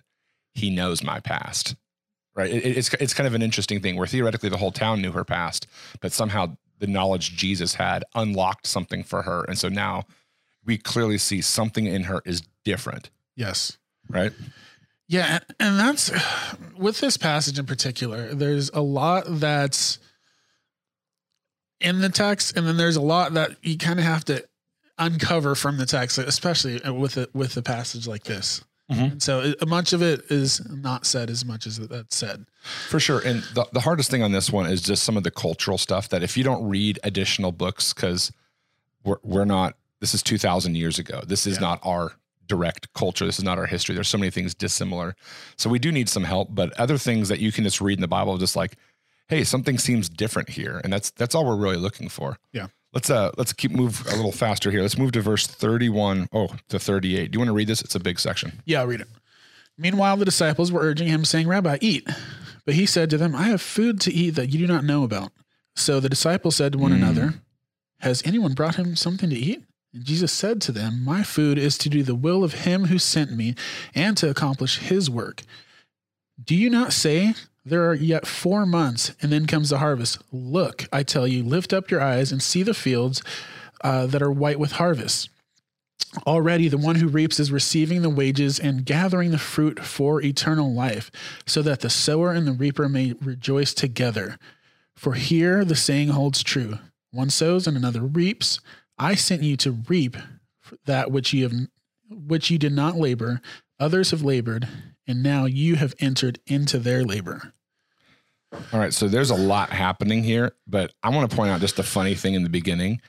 He 0.55 0.71
knows 0.71 1.03
my 1.03 1.21
past." 1.21 1.77
Right? 2.35 2.51
It- 2.51 2.77
it's 2.77 2.93
it's 2.95 3.15
kind 3.15 3.27
of 3.27 3.35
an 3.35 3.43
interesting 3.43 3.81
thing 3.81 3.97
where 3.97 4.07
theoretically 4.07 4.49
the 4.51 4.59
whole 4.59 4.73
town 4.73 5.01
knew 5.01 5.13
her 5.13 5.25
past, 5.25 5.67
but 6.01 6.13
somehow 6.13 6.57
the 6.79 6.87
knowledge 6.87 7.37
Jesus 7.37 7.75
had 7.75 8.05
unlocked 8.15 8.67
something 8.67 9.03
for 9.03 9.23
her, 9.23 9.45
and 9.45 9.59
so 9.59 9.69
now 9.69 10.05
we 10.65 10.77
clearly 10.77 11.17
see 11.19 11.41
something 11.41 11.87
in 11.87 12.05
her 12.05 12.21
is 12.27 12.43
different. 12.65 13.09
Yes. 13.37 13.79
Right? 14.09 14.33
Yeah, 15.09 15.39
and, 15.39 15.45
and 15.61 15.79
that's 15.79 16.11
with 16.77 17.01
this 17.01 17.17
passage 17.17 17.59
in 17.59 17.65
particular. 17.67 18.35
There's 18.35 18.69
a 18.71 18.81
lot 18.83 19.25
that's 19.29 19.99
in 21.81 22.01
the 22.01 22.09
text, 22.09 22.57
and 22.57 22.67
then 22.67 22.77
there's 22.77 22.97
a 22.97 23.01
lot 23.01 23.35
that 23.35 23.57
you 23.63 23.79
kind 23.79 23.99
of 23.99 24.05
have 24.05 24.25
to 24.27 24.45
uncover 24.99 25.55
from 25.55 25.77
the 25.79 25.87
text, 25.87 26.19
especially 26.19 26.81
with 26.91 27.17
it 27.17 27.35
with 27.35 27.57
a 27.57 27.63
passage 27.63 28.07
like 28.07 28.25
this. 28.25 28.63
Mhm. 28.91 29.13
And 29.13 29.23
so 29.23 29.41
it, 29.41 29.67
much 29.69 29.93
of 29.93 30.01
it 30.01 30.31
is 30.31 30.65
not 30.71 31.07
said 31.07 31.29
as 31.29 31.45
much 31.45 31.67
as 31.67 31.77
that's 31.79 32.15
said. 32.17 32.47
For 32.89 33.01
sure. 33.01 33.21
And 33.21 33.43
the, 33.55 33.67
the 33.73 33.81
hardest 33.81 34.11
thing 34.11 34.23
on 34.23 34.31
this 34.33 34.51
one 34.51 34.67
is 34.67 34.81
just 34.81 35.03
some 35.03 35.17
of 35.17 35.25
the 35.25 35.31
cultural 35.31 35.77
stuff 35.77 36.09
that 36.11 36.23
if 36.23 36.37
you 36.37 36.45
don't 36.45 36.67
read 36.69 36.99
additional 37.03 37.51
books, 37.53 37.93
because 37.93 38.31
we're, 39.05 39.17
we're 39.25 39.45
not, 39.45 39.77
this 40.01 40.15
is 40.15 40.23
2000 40.23 40.77
years 40.77 40.99
ago. 41.01 41.21
This 41.27 41.47
is 41.49 41.57
Yeah. 41.57 41.63
not 41.63 41.81
our 41.83 42.13
direct 42.47 42.93
culture. 42.95 43.27
This 43.27 43.39
is 43.39 43.45
not 43.45 43.59
our 43.59 43.67
history. 43.67 43.97
There's 43.97 44.07
so 44.09 44.19
many 44.19 44.31
things 44.31 44.55
dissimilar. 44.55 45.17
So 45.57 45.69
we 45.69 45.81
do 45.81 45.91
need 45.91 46.09
some 46.09 46.23
help, 46.23 46.51
but 46.55 46.73
other 46.79 46.97
things 46.97 47.29
that 47.29 47.41
you 47.41 47.51
can 47.51 47.65
just 47.65 47.81
read 47.81 47.99
in 47.99 48.03
the 48.03 48.07
Bible, 48.09 48.39
just 48.39 48.55
like, 48.55 48.77
hey, 49.29 49.43
something 49.43 49.79
seems 49.79 50.09
different 50.09 50.49
here. 50.51 50.81
And 50.85 50.93
that's, 50.93 51.11
that's 51.11 51.35
all 51.35 51.45
we're 51.45 51.57
really 51.57 51.77
looking 51.77 52.09
for. 52.09 52.39
Yeah. 52.53 52.69
Let's 52.97 53.11
uh 53.11 53.31
let's 53.37 53.53
keep 53.53 53.73
move 53.73 54.07
a 54.11 54.17
little 54.17 54.33
faster 54.33 54.71
here. 54.71 54.81
Let's 54.81 54.97
move 54.97 55.13
to 55.13 55.21
verse 55.21 55.47
31 55.47 56.31
oh 56.33 56.49
to 56.71 56.79
38. 56.79 57.31
Do 57.31 57.37
you 57.37 57.41
want 57.41 57.51
to 57.51 57.53
read 57.53 57.69
this? 57.69 57.83
It's 57.83 57.95
a 57.95 58.01
big 58.01 58.19
section. 58.19 58.63
Yeah, 58.65 58.81
I'll 58.81 58.87
read 58.87 59.03
it. 59.03 59.09
Meanwhile, 59.77 60.17
the 60.17 60.25
disciples 60.25 60.73
were 60.73 60.81
urging 60.81 61.07
him, 61.07 61.27
saying, 61.27 61.47
Rabbi, 61.47 61.77
eat. 61.83 62.09
But 62.65 62.73
he 62.73 62.87
said 62.87 63.11
to 63.11 63.19
them, 63.19 63.35
I 63.35 63.49
have 63.49 63.61
food 63.61 64.01
to 64.01 64.11
eat 64.11 64.31
that 64.31 64.49
you 64.49 64.59
do 64.59 64.67
not 64.67 64.83
know 64.83 65.05
about. 65.05 65.31
So 65.75 66.01
the 66.01 66.09
disciples 66.09 66.57
said 66.57 66.73
to 66.73 66.79
one 66.79 66.93
Mm. 66.93 66.95
another, 66.97 67.35
Has 68.01 68.23
anyone 68.25 68.55
brought 68.55 68.77
him 68.77 68.97
something 68.97 69.29
to 69.29 69.37
eat? 69.37 69.63
And 69.93 70.03
Jesus 70.03 70.33
said 70.33 70.63
to 70.63 70.73
them, 70.73 71.05
My 71.05 71.23
food 71.23 71.59
is 71.59 71.77
to 71.77 71.91
do 71.91 72.03
the 72.03 72.15
will 72.15 72.43
of 72.43 72.65
him 72.65 72.87
who 72.87 72.99
sent 72.99 73.31
me 73.31 73.57
and 73.95 74.17
to 74.17 74.31
accomplish 74.31 74.79
his 74.79 75.11
work. 75.11 75.43
Do 76.43 76.55
you 76.55 76.71
not 76.71 76.95
say, 76.95 77.35
There 77.67 77.91
are 77.91 77.95
yet 77.95 78.29
four 78.29 78.65
months, 78.65 79.13
and 79.21 79.33
then 79.33 79.47
comes 79.47 79.71
the 79.71 79.79
harvest? 79.79 80.19
Look, 80.31 80.85
I 80.93 81.03
tell 81.03 81.27
you, 81.27 81.43
lift 81.43 81.73
up 81.73 81.91
your 81.91 82.01
eyes 82.01 82.31
and 82.31 82.41
see 82.41 82.63
the 82.63 82.75
fields 82.75 83.25
uh, 83.81 84.07
that 84.07 84.23
are 84.23 84.31
white 84.31 84.61
with 84.61 84.73
harvest. 84.73 85.31
Already 86.29 86.69
the 86.69 86.79
one 86.79 86.95
who 86.95 87.09
reaps 87.09 87.41
is 87.41 87.51
receiving 87.51 88.03
the 88.03 88.09
wages 88.09 88.61
and 88.61 88.87
gathering 88.87 89.33
the 89.33 89.39
fruit 89.39 89.85
for 89.85 90.23
eternal 90.23 90.73
life, 90.73 91.11
so 91.45 91.61
that 91.63 91.81
the 91.81 91.91
sower 91.91 92.31
and 92.31 92.47
the 92.47 92.53
reaper 92.53 92.89
may 92.89 93.15
rejoice 93.21 93.75
together. 93.75 94.39
For 94.95 95.15
here 95.15 95.65
the 95.65 95.75
saying 95.75 96.11
holds 96.11 96.45
true 96.45 96.79
one 97.11 97.31
sows 97.31 97.67
and 97.67 97.77
another 97.77 98.03
reaps. 98.03 98.61
I 98.97 99.17
sent 99.17 99.43
you 99.43 99.57
to 99.57 99.83
reap 99.89 100.17
that 100.85 101.11
which 101.11 101.33
you 101.33 101.43
have 101.43 101.53
which 102.09 102.49
you 102.49 102.59
did 102.59 102.73
not 102.73 102.97
labor, 102.97 103.41
others 103.81 104.13
have 104.13 104.23
labored, 104.23 104.69
and 105.09 105.21
now 105.21 105.47
you 105.47 105.75
have 105.75 105.97
entered 105.99 106.39
into 106.47 106.79
their 106.79 107.03
labor. 107.05 107.53
All 108.73 108.81
right, 108.81 108.93
so 108.93 109.09
there's 109.09 109.31
a 109.31 109.35
lot 109.37 109.71
happening 109.71 110.23
here, 110.23 110.53
but 110.67 110.93
I 111.03 111.11
want 111.11 111.31
to 111.31 111.37
point 111.37 111.51
out 111.51 111.61
just 111.61 111.79
a 111.79 111.83
funny 111.83 112.15
thing 112.15 112.35
in 112.35 112.43
the 112.43 112.49
beginning, 112.51 113.01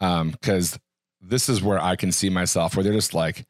Um, 0.00 0.30
because 0.30 0.78
this 1.20 1.48
is 1.48 1.62
where 1.62 1.78
I 1.78 1.96
can 1.96 2.12
see 2.12 2.28
myself, 2.28 2.76
where 2.76 2.82
they're 2.84 2.92
just 2.92 3.14
like, 3.14 3.46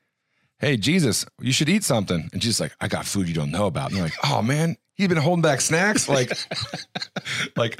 "Hey, 0.58 0.76
Jesus, 0.76 1.26
you 1.40 1.52
should 1.52 1.68
eat 1.68 1.82
something," 1.84 2.28
and 2.32 2.40
Jesus 2.40 2.60
like, 2.60 2.74
"I 2.80 2.88
got 2.88 3.06
food 3.06 3.28
you 3.28 3.34
don't 3.34 3.50
know 3.50 3.66
about," 3.66 3.88
and 3.88 3.96
you're 3.96 4.06
like, 4.06 4.16
"Oh 4.24 4.42
man, 4.42 4.76
he's 4.94 5.08
been 5.08 5.16
holding 5.18 5.42
back 5.42 5.60
snacks," 5.60 6.08
like, 6.08 6.32
like. 7.56 7.78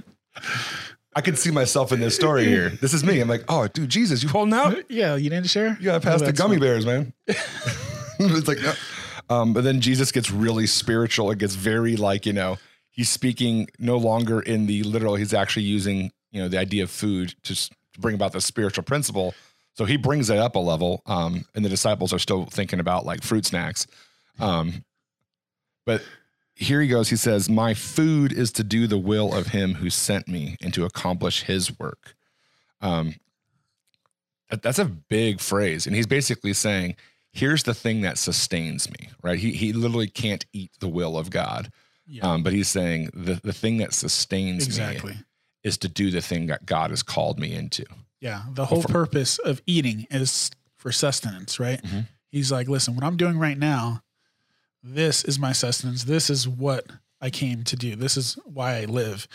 I 1.17 1.21
can 1.21 1.37
see 1.37 1.53
myself 1.53 1.93
in 1.93 2.01
this 2.01 2.17
story 2.17 2.45
here. 2.45 2.71
This 2.71 2.93
is 2.93 3.05
me. 3.05 3.21
I'm 3.21 3.29
like, 3.29 3.45
oh, 3.49 3.69
dude, 3.69 3.89
Jesus, 3.89 4.25
you 4.25 4.29
holding 4.29 4.53
out? 4.53 4.77
Yeah, 4.91 5.15
you 5.15 5.31
didn't 5.31 5.49
share? 5.49 5.77
You 5.79 5.85
gotta 5.85 6.01
pass 6.01 6.21
the 6.21 6.33
gummy 6.33 6.55
fine. 6.57 6.61
bears, 6.61 6.85
man. 6.85 7.13
it's 7.29 8.49
like, 8.49 8.59
no. 8.61 8.73
um, 9.31 9.53
but 9.53 9.63
then 9.63 9.81
Jesus 9.81 10.11
gets 10.11 10.33
really 10.33 10.67
spiritual. 10.67 11.31
It 11.31 11.39
gets 11.39 11.55
very 11.55 11.95
like, 11.95 12.27
you 12.27 12.33
know, 12.33 12.59
he's 12.95 13.11
speaking 13.11 13.69
no 13.79 13.97
longer 13.97 14.41
in 14.41 14.67
the 14.67 14.83
literal. 14.85 15.17
He's 15.17 15.35
actually 15.35 15.65
using, 15.65 16.13
you 16.31 16.41
know, 16.41 16.49
the 16.49 16.59
idea 16.59 16.85
of 16.85 16.91
food 16.91 17.35
to 17.43 17.71
bring 17.99 18.15
about 18.15 18.33
the 18.33 18.41
spiritual 18.41 18.85
principle. 18.85 19.35
So 19.75 19.85
he 19.85 19.97
brings 19.97 20.31
it 20.31 20.39
up 20.39 20.55
a 20.55 20.61
level. 20.61 21.03
Um, 21.07 21.45
and 21.55 21.65
the 21.65 21.69
disciples 21.69 22.13
are 22.13 22.19
still 22.21 22.47
thinking 22.47 22.79
about 22.81 23.05
like 23.05 23.23
fruit 23.23 23.45
snacks. 23.45 23.87
Um, 24.39 24.85
but 25.85 26.03
here 26.55 26.81
he 26.81 26.87
goes. 26.87 27.09
He 27.11 27.17
says, 27.17 27.51
My 27.51 27.75
food 27.75 28.33
is 28.33 28.53
to 28.53 28.63
do 28.65 28.87
the 28.87 28.99
will 28.99 29.35
of 29.35 29.49
him 29.49 29.75
who 29.75 29.91
sent 29.91 30.29
me 30.29 30.57
and 30.63 30.73
to 30.75 30.85
accomplish 30.85 31.43
his 31.43 31.77
work. 31.79 32.15
Um, 32.81 33.17
that- 34.51 34.63
that's 34.63 34.79
a 34.79 34.85
big 34.85 35.41
phrase. 35.41 35.87
And 35.87 35.97
he's 35.97 36.07
basically 36.07 36.53
saying, 36.53 36.95
here's 37.33 37.65
the 37.65 37.75
thing 37.75 38.03
that 38.03 38.17
sustains 38.19 38.89
me, 38.89 39.09
right? 39.23 39.39
He, 39.39 39.53
he 39.53 39.73
literally 39.73 40.07
can't 40.07 40.47
eat 40.53 40.71
the 40.79 40.89
will 40.89 41.19
of 41.19 41.31
God. 41.31 41.73
Yeah, 42.07 42.31
Um, 42.31 42.43
but 42.43 42.53
he's 42.53 42.69
saying 42.69 43.11
the, 43.15 43.41
the 43.43 43.53
thing 43.53 43.79
that 43.79 43.93
sustains 43.95 44.67
exactly. 44.67 45.13
me 45.15 45.19
is 45.63 45.79
to 45.79 45.89
do 45.89 46.11
the 46.11 46.21
thing 46.21 46.47
that 46.49 46.67
God 46.67 46.91
has 46.91 47.03
called 47.03 47.39
me 47.39 47.55
into. 47.55 47.85
Yeah, 48.21 48.43
the 48.53 48.67
whole 48.67 48.83
for- 48.83 48.89
purpose 48.89 49.39
of 49.39 49.63
eating 49.67 50.07
is 50.11 50.51
for 50.77 50.93
sustenance, 50.93 51.59
right? 51.59 51.83
Mhm. 51.83 52.07
He's 52.31 52.53
like, 52.53 52.69
listen, 52.69 52.95
what 52.95 53.05
I'm 53.05 53.17
doing 53.17 53.39
right 53.39 53.57
now, 53.59 54.03
this 54.83 55.25
is 55.25 55.39
my 55.39 55.53
sustenance. 55.53 56.05
This 56.05 56.29
is 56.29 56.47
what 56.47 56.87
I 57.21 57.31
came 57.31 57.63
to 57.65 57.77
do. 57.77 57.97
This 57.97 58.17
is 58.19 58.35
why 58.45 58.77
I 58.79 58.85
live. 58.85 59.27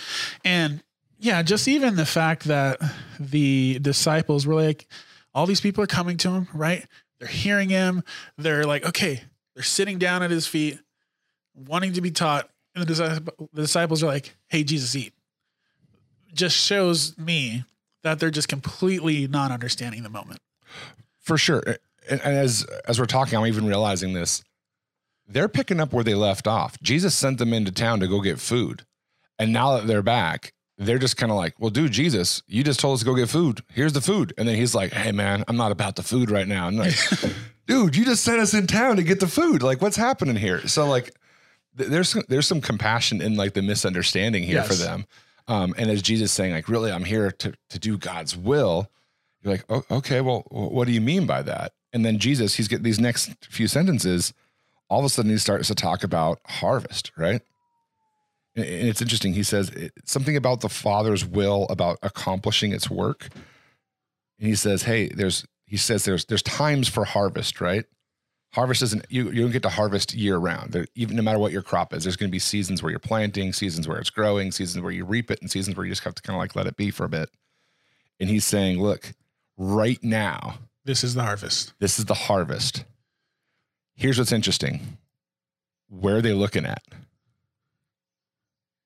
And 0.45 0.83
yeah, 1.17 1.41
just 1.41 1.67
even 1.67 1.95
the 1.95 2.05
fact 2.05 2.43
that 2.45 2.79
the 3.19 3.79
disciples 3.81 4.45
were 4.45 4.53
like, 4.55 4.88
all 5.33 5.45
these 5.47 5.61
people 5.61 5.83
are 5.83 5.88
coming 5.88 6.17
to 6.17 6.29
him, 6.31 6.47
right? 6.53 6.85
They're 7.19 7.27
hearing 7.27 7.69
him. 7.69 8.03
They're 8.38 8.63
like, 8.65 8.85
okay, 8.85 9.23
they're 9.55 9.63
sitting 9.63 9.97
down 9.97 10.21
at 10.23 10.29
his 10.31 10.45
feet, 10.47 10.79
wanting 11.55 11.93
to 11.93 12.01
be 12.01 12.11
taught. 12.11 12.49
And 12.75 12.85
the, 12.85 13.33
the 13.53 13.61
disciples 13.61 14.03
are 14.03 14.07
like, 14.07 14.35
hey, 14.47 14.63
Jesus, 14.63 14.95
eat. 14.95 15.13
Just 16.33 16.55
shows 16.55 17.17
me 17.17 17.65
that 18.03 18.19
they're 18.19 18.29
just 18.29 18.47
completely 18.47 19.27
not 19.27 19.51
understanding 19.51 20.03
the 20.03 20.09
moment. 20.09 20.39
For 21.19 21.38
sure. 21.38 21.63
And, 22.09 22.21
as 22.21 22.65
as 22.88 22.99
we're 22.99 23.05
talking, 23.05 23.38
I'm 23.38 23.47
even 23.47 23.65
realizing 23.65 24.13
this. 24.13 24.43
They're 25.27 25.47
picking 25.47 25.79
up 25.79 25.93
where 25.93 26.03
they 26.03 26.15
left 26.15 26.47
off. 26.47 26.79
Jesus 26.81 27.15
sent 27.15 27.38
them 27.38 27.53
into 27.53 27.71
town 27.71 27.99
to 27.99 28.07
go 28.07 28.21
get 28.21 28.39
food. 28.39 28.83
And 29.38 29.53
now 29.53 29.77
that 29.77 29.88
they're 29.88 30.01
back, 30.01 30.53
they're 30.79 30.97
just 30.97 31.17
kind 31.17 31.31
of 31.31 31.38
like, 31.38 31.53
well, 31.59 31.69
dude, 31.69 31.91
Jesus, 31.91 32.41
you 32.47 32.63
just 32.63 32.79
told 32.79 32.95
us 32.95 32.99
to 32.99 33.05
go 33.05 33.13
get 33.13 33.29
food. 33.29 33.61
Here's 33.71 33.93
the 33.93 34.01
food. 34.01 34.33
And 34.38 34.47
then 34.47 34.55
he's 34.55 34.73
like, 34.73 34.91
hey, 34.91 35.11
man, 35.11 35.43
I'm 35.47 35.57
not 35.57 35.71
about 35.71 35.97
the 35.97 36.03
food 36.03 36.31
right 36.31 36.47
now. 36.47 36.67
And 36.67 36.77
like, 36.77 36.95
dude, 37.67 37.95
you 37.95 38.05
just 38.05 38.23
sent 38.23 38.39
us 38.39 38.53
in 38.53 38.65
town 38.65 38.95
to 38.95 39.03
get 39.03 39.19
the 39.19 39.27
food. 39.27 39.61
Like, 39.61 39.81
what's 39.81 39.97
happening 39.97 40.35
here? 40.35 40.67
So, 40.67 40.88
like, 40.88 41.13
there's 41.79 42.13
there's 42.27 42.48
some 42.48 42.62
compassion 42.62 43.21
in 43.21 43.36
like 43.36 43.53
the 43.53 43.62
misunderstanding 43.62 44.43
here 44.43 44.57
for 44.63 44.74
them. 44.75 45.05
Um, 45.48 45.74
and 45.77 45.89
as 45.89 46.01
Jesus 46.01 46.31
saying, 46.31 46.53
like, 46.53 46.69
really, 46.69 46.91
I'm 46.91 47.03
here 47.05 47.31
to 47.31 47.53
to 47.69 47.79
do 47.79 47.98
God's 47.98 48.36
will. 48.38 48.89
You're 49.41 49.53
like, 49.53 49.65
oh, 49.69 49.83
okay, 49.89 50.21
well, 50.21 50.45
what 50.50 50.86
do 50.86 50.91
you 50.93 51.01
mean 51.01 51.25
by 51.25 51.41
that? 51.43 51.71
And 51.93 52.05
then 52.05 52.19
Jesus, 52.19 52.55
he's 52.55 52.67
getting 52.67 52.83
these 52.83 53.00
next 53.00 53.31
few 53.50 53.67
sentences. 53.67 54.33
All 54.89 55.00
of 55.00 55.05
a 55.05 55.09
sudden, 55.09 55.31
he 55.31 55.38
starts 55.38 55.67
to 55.69 55.75
talk 55.75 56.03
about 56.03 56.39
harvest, 56.45 57.12
right? 57.17 57.41
And 58.55 58.65
and 58.65 58.88
it's 58.88 59.01
interesting. 59.01 59.33
He 59.33 59.43
says 59.43 59.69
it- 59.69 59.93
something 60.05 60.36
about 60.36 60.62
the 60.62 60.69
Father's 60.69 61.25
will 61.25 61.65
about 61.69 61.98
accomplishing 62.03 62.74
its 62.74 62.89
work. 62.89 63.29
And 64.39 64.48
he 64.48 64.55
says, 64.55 64.83
"Hey, 64.83 65.07
there's." 65.09 65.45
He 65.65 65.77
says, 65.77 66.03
"There's 66.05 66.25
there's 66.25 66.41
times 66.41 66.88
for 66.89 67.05
harvest, 67.05 67.62
right? 67.62 67.86
Harvest 68.51 68.81
isn't 68.81 69.05
you. 69.09 69.29
You 69.29 69.43
don't 69.43 69.51
get 69.51 69.61
to 69.63 69.69
harvest 69.69 70.13
year 70.15 70.37
round. 70.37 70.71
There, 70.71 70.87
even 70.95 71.15
no 71.15 71.21
matter 71.21 71.37
what 71.39 71.51
your 71.51 71.61
crop 71.61 71.93
is, 71.93 72.03
there's 72.03 72.15
going 72.15 72.29
to 72.29 72.31
be 72.31 72.39
seasons 72.39 72.81
where 72.81 72.89
you're 72.89 72.99
planting, 72.99 73.53
seasons 73.53 73.87
where 73.87 73.99
it's 73.99 74.09
growing, 74.09 74.51
seasons 74.51 74.81
where 74.83 74.91
you 74.91 75.05
reap 75.05 75.29
it, 75.29 75.39
and 75.41 75.51
seasons 75.51 75.77
where 75.77 75.85
you 75.85 75.91
just 75.91 76.03
have 76.03 76.15
to 76.15 76.21
kind 76.23 76.35
of 76.35 76.39
like 76.39 76.55
let 76.55 76.65
it 76.67 76.75
be 76.75 76.89
for 76.89 77.03
a 77.05 77.09
bit." 77.09 77.29
And 78.19 78.27
he's 78.29 78.45
saying, 78.45 78.81
"Look, 78.81 79.13
right 79.57 80.03
now, 80.03 80.59
This 80.83 81.03
is 81.03 81.13
the 81.13 81.21
harvest. 81.23 81.73
this 81.79 81.99
is 81.99 82.05
the 82.05 82.13
harvest. 82.15 82.85
Here's 83.95 84.17
what's 84.17 84.31
interesting. 84.31 84.97
Where 85.89 86.15
are 86.17 86.21
they 86.21 86.33
looking 86.33 86.65
at? 86.65 86.81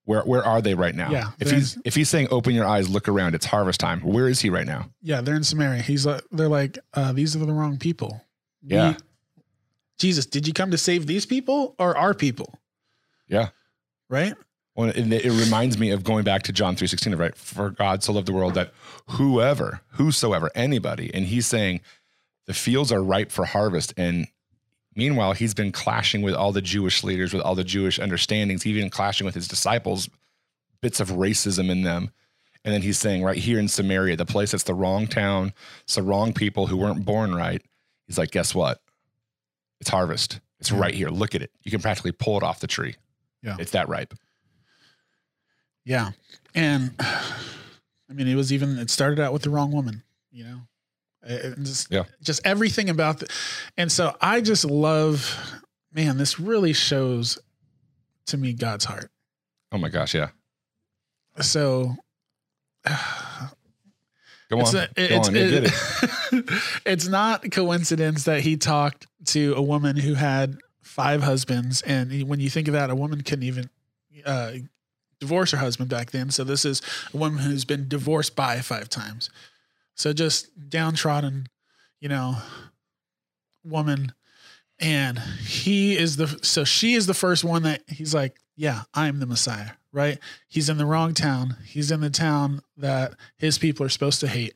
Where 0.06 0.22
where 0.24 0.44
are 0.44 0.62
they 0.62 0.74
right 0.74 0.94
now? 0.94 1.12
Yeah, 1.12 1.32
If 1.40 1.50
he's 1.52 1.78
if 1.86 1.96
he's 1.96 2.10
saying 2.10 2.28
open 2.32 2.54
your 2.54 2.66
eyes, 2.66 2.90
look 2.90 3.08
around, 3.08 3.36
it's 3.36 3.46
harvest 3.46 3.80
time. 3.80 4.02
Where 4.02 4.28
is 4.28 4.42
he 4.42 4.50
right 4.50 4.68
now? 4.68 4.90
Yeah, 5.02 5.22
they're 5.22 5.36
in 5.36 5.46
Samaria. 5.46 5.82
He's 5.82 6.06
like, 6.06 6.22
they're 6.32 6.50
like, 6.50 6.78
uh, 6.94 7.14
these 7.14 7.36
are 7.36 7.40
the 7.40 7.54
wrong 7.54 7.78
people. 7.78 8.22
We- 8.62 8.76
Yeah. 8.76 8.96
Jesus, 10.00 10.26
did 10.26 10.48
you 10.48 10.54
come 10.54 10.72
to 10.72 10.78
save 10.78 11.08
these 11.08 11.26
people 11.26 11.76
or 11.80 11.96
our 11.98 12.14
people? 12.14 12.60
Yeah. 13.28 13.50
Right? 14.10 14.34
Well, 14.76 14.90
it, 14.90 15.12
it 15.12 15.32
reminds 15.32 15.78
me 15.78 15.92
of 15.92 16.04
going 16.04 16.24
back 16.24 16.44
to 16.44 16.52
John 16.52 16.76
3.16, 16.76 17.18
right? 17.18 17.36
For 17.36 17.70
God 17.70 18.04
so 18.04 18.14
loved 18.14 18.28
the 18.28 18.34
world 18.34 18.56
that 18.56 18.74
whoever, 19.12 19.82
whosoever, 19.92 20.50
anybody, 20.56 21.14
and 21.14 21.26
he's 21.26 21.46
saying 21.46 21.82
the 22.48 22.54
fields 22.54 22.92
are 22.92 23.04
ripe 23.04 23.32
for 23.32 23.46
harvest. 23.46 23.94
And 23.98 24.28
meanwhile, 24.96 25.34
he's 25.34 25.54
been 25.54 25.72
clashing 25.72 26.24
with 26.24 26.34
all 26.34 26.52
the 26.52 26.62
Jewish 26.62 27.04
leaders, 27.04 27.34
with 27.34 27.44
all 27.44 27.56
the 27.56 27.64
Jewish 27.64 28.00
understandings, 28.00 28.66
even 28.66 28.90
clashing 28.90 29.26
with 29.26 29.36
his 29.36 29.48
disciples, 29.48 30.10
bits 30.82 31.00
of 31.00 31.10
racism 31.10 31.70
in 31.70 31.84
them. 31.84 32.12
And 32.66 32.74
then 32.74 32.82
he's 32.82 32.98
saying, 32.98 33.24
right 33.24 33.38
here 33.38 33.60
in 33.60 33.68
Samaria, 33.68 34.16
the 34.16 34.26
place 34.26 34.52
that's 34.52 34.64
the 34.64 34.74
wrong 34.74 35.06
town, 35.06 35.54
it's 35.84 35.96
the 35.96 36.04
wrong 36.04 36.34
people 36.34 36.68
who 36.68 36.78
weren't 36.78 37.06
born 37.06 37.36
right. 37.36 37.62
He's 38.08 38.18
like, 38.18 38.32
guess 38.32 38.56
what? 38.56 38.82
It's 39.84 39.90
harvest. 39.90 40.40
It's 40.62 40.72
Yeah. 40.72 40.80
right 40.80 40.94
here. 40.94 41.10
Look 41.10 41.36
at 41.36 41.42
it. 41.42 41.52
You 41.64 41.70
can 41.72 41.82
practically 41.82 42.14
pull 42.14 42.38
it 42.38 42.44
off 42.44 42.62
the 42.62 42.68
tree. 42.68 42.96
Yeah. 43.42 43.58
It's 43.60 43.72
that 43.72 43.90
ripe. 43.90 44.14
Yeah. 45.84 46.12
And 46.56 46.96
I 47.02 48.14
mean, 48.14 48.30
it 48.30 48.36
was 48.36 48.54
even, 48.54 48.78
it 48.80 48.90
started 48.90 49.20
out 49.20 49.34
with 49.34 49.42
the 49.42 49.50
wrong 49.50 49.74
woman, 49.74 50.04
you 50.32 50.46
know? 50.46 50.62
It- 51.24 51.46
it 51.60 51.64
just, 51.64 51.92
Yeah. 51.92 52.06
just 52.22 52.40
everything 52.46 52.90
about 52.90 53.20
the, 53.20 53.28
and 53.76 53.92
so 53.92 54.16
I 54.22 54.40
just 54.40 54.64
love, 54.64 55.38
man, 55.92 56.18
this 56.18 56.40
really 56.40 56.72
shows 56.72 57.38
to 58.28 58.38
me 58.38 58.54
God's 58.54 58.86
heart. 58.86 59.12
Oh 59.74 59.78
my 59.78 59.90
gosh. 59.90 60.16
Yeah. 60.16 60.30
So 61.42 61.98
Go 64.56 64.62
it's, 64.62 64.74
on. 64.74 64.82
a- 64.82 64.90
it's, 64.96 65.28
on. 65.28 65.34
Get 65.34 65.64
it. 65.66 66.50
it's 66.86 67.08
not 67.08 67.50
coincidence 67.52 68.26
that 68.26 68.42
he 68.42 68.58
talked 68.58 69.08
to 69.28 69.54
a 69.56 69.62
woman 69.62 69.96
who 69.96 70.14
had 70.14 70.58
five 70.82 71.24
husbands. 71.24 71.82
And 71.82 72.28
when 72.28 72.40
you 72.40 72.50
think 72.50 72.68
of 72.68 72.74
that, 72.74 72.90
a 72.90 72.96
woman 72.96 73.22
couldn't 73.22 73.44
even 73.44 73.70
uh, 74.26 74.54
divorce 75.20 75.52
her 75.52 75.58
husband 75.58 75.90
back 75.90 76.12
then. 76.12 76.30
So 76.30 76.44
this 76.44 76.66
is 76.66 76.82
a 77.14 77.18
woman 77.18 77.40
who's 77.40 77.66
been 77.66 77.88
divorced 77.88 78.36
by 78.36 78.60
five 78.60 78.90
times. 78.90 79.30
So 79.96 80.14
just 80.14 80.70
downtrodden, 80.70 81.48
you 82.00 82.10
know, 82.10 82.36
woman. 83.64 84.14
And 84.80 85.20
he 85.20 85.98
is 85.98 86.18
the, 86.18 86.28
so 86.42 86.64
she 86.64 86.94
is 86.94 87.06
the 87.06 87.14
first 87.14 87.44
one 87.44 87.64
that 87.64 87.84
he's 87.88 88.14
like, 88.14 88.38
yeah, 88.56 88.84
I'm 88.94 89.20
the 89.20 89.26
Messiah, 89.26 89.72
right? 89.94 90.18
He's 90.50 90.68
in 90.68 90.78
the 90.78 90.86
wrong 90.86 91.14
town. 91.14 91.56
He's 91.66 91.92
in 91.92 92.02
the 92.02 92.10
town 92.10 92.62
that 92.76 93.14
his 93.38 93.58
people 93.58 93.86
are 93.86 93.90
supposed 93.90 94.20
to 94.22 94.28
hate. 94.28 94.56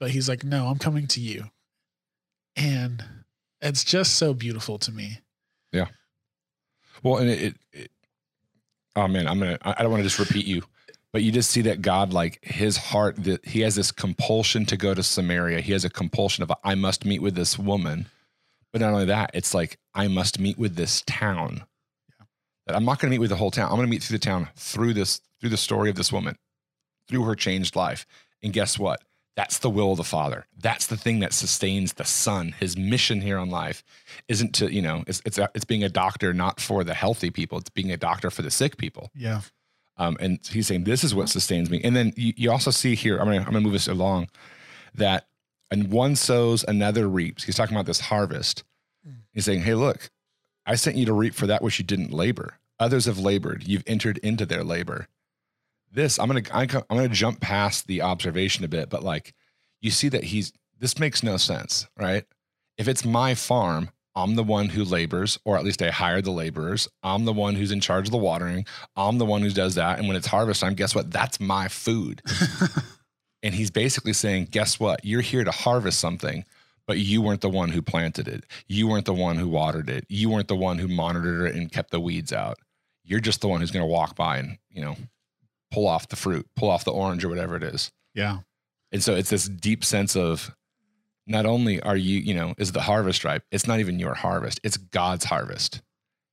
But 0.00 0.10
he's 0.10 0.28
like, 0.28 0.42
no, 0.42 0.66
I'm 0.66 0.78
coming 0.78 1.06
to 1.08 1.20
you. 1.20 1.44
And 2.56 3.04
it's 3.60 3.84
just 3.84 4.14
so 4.14 4.34
beautiful 4.34 4.78
to 4.78 4.90
me. 4.90 5.20
Yeah. 5.70 5.86
Well, 7.02 7.18
and 7.18 7.30
it, 7.30 7.40
it, 7.40 7.56
it 7.72 7.90
oh 8.96 9.08
man, 9.08 9.26
I'm 9.28 9.38
gonna. 9.38 9.58
I 9.62 9.74
I 9.78 9.82
don't 9.82 9.90
want 9.90 10.00
to 10.02 10.08
just 10.08 10.18
repeat 10.18 10.46
you, 10.46 10.62
but 11.12 11.22
you 11.22 11.32
just 11.32 11.50
see 11.50 11.62
that 11.62 11.82
God, 11.82 12.12
like 12.12 12.38
His 12.42 12.76
heart, 12.76 13.22
that 13.24 13.44
He 13.46 13.60
has 13.60 13.74
this 13.74 13.90
compulsion 13.90 14.66
to 14.66 14.76
go 14.76 14.94
to 14.94 15.02
Samaria. 15.02 15.60
He 15.60 15.72
has 15.72 15.84
a 15.84 15.90
compulsion 15.90 16.42
of 16.42 16.52
I 16.62 16.74
must 16.74 17.04
meet 17.04 17.22
with 17.22 17.34
this 17.34 17.58
woman, 17.58 18.06
but 18.72 18.80
not 18.80 18.92
only 18.92 19.06
that, 19.06 19.30
it's 19.34 19.54
like 19.54 19.78
I 19.94 20.08
must 20.08 20.38
meet 20.38 20.58
with 20.58 20.76
this 20.76 21.02
town. 21.06 21.64
That 22.66 22.76
I'm 22.76 22.84
not 22.84 23.00
going 23.00 23.10
to 23.10 23.14
meet 23.14 23.20
with 23.20 23.30
the 23.30 23.36
whole 23.36 23.50
town. 23.50 23.70
I'm 23.70 23.76
going 23.76 23.86
to 23.86 23.90
meet 23.90 24.02
through 24.02 24.18
the 24.18 24.24
town 24.24 24.48
through 24.56 24.94
this 24.94 25.20
through 25.40 25.50
the 25.50 25.56
story 25.56 25.90
of 25.90 25.96
this 25.96 26.12
woman, 26.12 26.36
through 27.08 27.24
her 27.24 27.34
changed 27.34 27.74
life. 27.74 28.06
And 28.42 28.52
guess 28.52 28.78
what? 28.78 29.02
That's 29.34 29.58
the 29.58 29.70
will 29.70 29.92
of 29.92 29.96
the 29.96 30.04
Father. 30.04 30.46
That's 30.58 30.86
the 30.86 30.96
thing 30.96 31.20
that 31.20 31.32
sustains 31.32 31.94
the 31.94 32.04
Son. 32.04 32.54
His 32.60 32.76
mission 32.76 33.22
here 33.22 33.38
on 33.38 33.48
life 33.48 33.82
isn't 34.28 34.54
to, 34.56 34.72
you 34.72 34.82
know, 34.82 35.04
it's 35.06 35.22
it's 35.24 35.38
it's 35.54 35.64
being 35.64 35.82
a 35.82 35.88
doctor 35.88 36.32
not 36.34 36.60
for 36.60 36.84
the 36.84 36.94
healthy 36.94 37.30
people. 37.30 37.58
It's 37.58 37.70
being 37.70 37.90
a 37.90 37.96
doctor 37.96 38.30
for 38.30 38.42
the 38.42 38.50
sick 38.50 38.76
people. 38.76 39.10
Yeah. 39.14 39.40
Um, 39.96 40.16
and 40.20 40.38
he's 40.50 40.66
saying 40.66 40.84
this 40.84 41.02
is 41.02 41.14
what 41.14 41.28
sustains 41.28 41.70
me. 41.70 41.80
And 41.82 41.96
then 41.96 42.12
you, 42.16 42.32
you 42.36 42.50
also 42.50 42.70
see 42.70 42.94
here, 42.94 43.18
I'm 43.18 43.26
gonna 43.26 43.38
I'm 43.38 43.46
gonna 43.46 43.60
move 43.60 43.72
this 43.72 43.88
along, 43.88 44.28
that 44.94 45.26
and 45.70 45.90
one 45.90 46.14
sows, 46.16 46.64
another 46.68 47.08
reaps. 47.08 47.44
He's 47.44 47.56
talking 47.56 47.74
about 47.74 47.86
this 47.86 48.00
harvest. 48.00 48.64
He's 49.32 49.46
saying, 49.46 49.62
hey, 49.62 49.74
look, 49.74 50.10
I 50.66 50.76
sent 50.76 50.96
you 50.96 51.06
to 51.06 51.12
reap 51.12 51.34
for 51.34 51.46
that 51.46 51.62
which 51.62 51.78
you 51.78 51.84
didn't 51.84 52.12
labor. 52.12 52.58
Others 52.78 53.06
have 53.06 53.18
labored. 53.18 53.66
You've 53.66 53.84
entered 53.86 54.18
into 54.18 54.46
their 54.46 54.64
labor. 54.64 55.08
This 55.92 56.18
I'm 56.18 56.28
gonna 56.28 56.42
I'm 56.52 56.66
gonna 56.66 57.08
jump 57.08 57.40
past 57.40 57.86
the 57.86 58.02
observation 58.02 58.64
a 58.64 58.68
bit, 58.68 58.88
but 58.88 59.02
like 59.02 59.34
you 59.80 59.90
see 59.90 60.08
that 60.08 60.24
he's 60.24 60.52
this 60.78 60.98
makes 60.98 61.22
no 61.22 61.36
sense, 61.36 61.86
right? 61.98 62.24
If 62.78 62.88
it's 62.88 63.04
my 63.04 63.34
farm, 63.34 63.90
I'm 64.14 64.34
the 64.34 64.42
one 64.42 64.68
who 64.68 64.84
labors, 64.84 65.38
or 65.44 65.56
at 65.56 65.64
least 65.64 65.82
I 65.82 65.90
hire 65.90 66.20
the 66.20 66.30
laborers. 66.30 66.88
I'm 67.02 67.24
the 67.24 67.32
one 67.32 67.54
who's 67.54 67.72
in 67.72 67.80
charge 67.80 68.06
of 68.06 68.12
the 68.12 68.18
watering. 68.18 68.66
I'm 68.96 69.18
the 69.18 69.24
one 69.24 69.42
who 69.42 69.50
does 69.50 69.76
that. 69.76 69.98
And 69.98 70.06
when 70.06 70.16
it's 70.16 70.26
harvest 70.26 70.60
time, 70.60 70.74
guess 70.74 70.94
what? 70.94 71.10
That's 71.10 71.40
my 71.40 71.68
food. 71.68 72.20
and 73.42 73.54
he's 73.54 73.70
basically 73.70 74.12
saying, 74.12 74.48
guess 74.50 74.78
what? 74.78 75.04
You're 75.04 75.22
here 75.22 75.44
to 75.44 75.50
harvest 75.50 75.98
something, 75.98 76.44
but 76.86 76.98
you 76.98 77.22
weren't 77.22 77.40
the 77.40 77.48
one 77.48 77.70
who 77.70 77.82
planted 77.82 78.28
it. 78.28 78.44
You 78.66 78.88
weren't 78.88 79.06
the 79.06 79.14
one 79.14 79.36
who 79.36 79.48
watered 79.48 79.88
it. 79.88 80.04
You 80.08 80.30
weren't 80.30 80.48
the 80.48 80.56
one 80.56 80.78
who 80.78 80.88
monitored 80.88 81.48
it 81.48 81.56
and 81.56 81.70
kept 81.70 81.90
the 81.90 82.00
weeds 82.00 82.32
out. 82.32 82.58
You're 83.04 83.20
just 83.20 83.40
the 83.40 83.48
one 83.48 83.60
who's 83.60 83.70
going 83.70 83.82
to 83.84 83.92
walk 83.92 84.16
by 84.16 84.38
and, 84.38 84.58
you 84.70 84.82
know, 84.82 84.96
pull 85.70 85.86
off 85.86 86.08
the 86.08 86.16
fruit, 86.16 86.46
pull 86.56 86.70
off 86.70 86.84
the 86.84 86.92
orange 86.92 87.24
or 87.24 87.28
whatever 87.28 87.56
it 87.56 87.62
is. 87.62 87.90
Yeah. 88.14 88.40
And 88.92 89.02
so 89.02 89.14
it's 89.14 89.30
this 89.30 89.48
deep 89.48 89.84
sense 89.84 90.16
of 90.16 90.54
not 91.26 91.46
only 91.46 91.80
are 91.80 91.96
you, 91.96 92.20
you 92.20 92.34
know, 92.34 92.54
is 92.58 92.72
the 92.72 92.82
harvest 92.82 93.24
ripe, 93.24 93.44
it's 93.50 93.66
not 93.66 93.80
even 93.80 93.98
your 93.98 94.14
harvest, 94.14 94.60
it's 94.62 94.76
God's 94.76 95.24
harvest. 95.24 95.82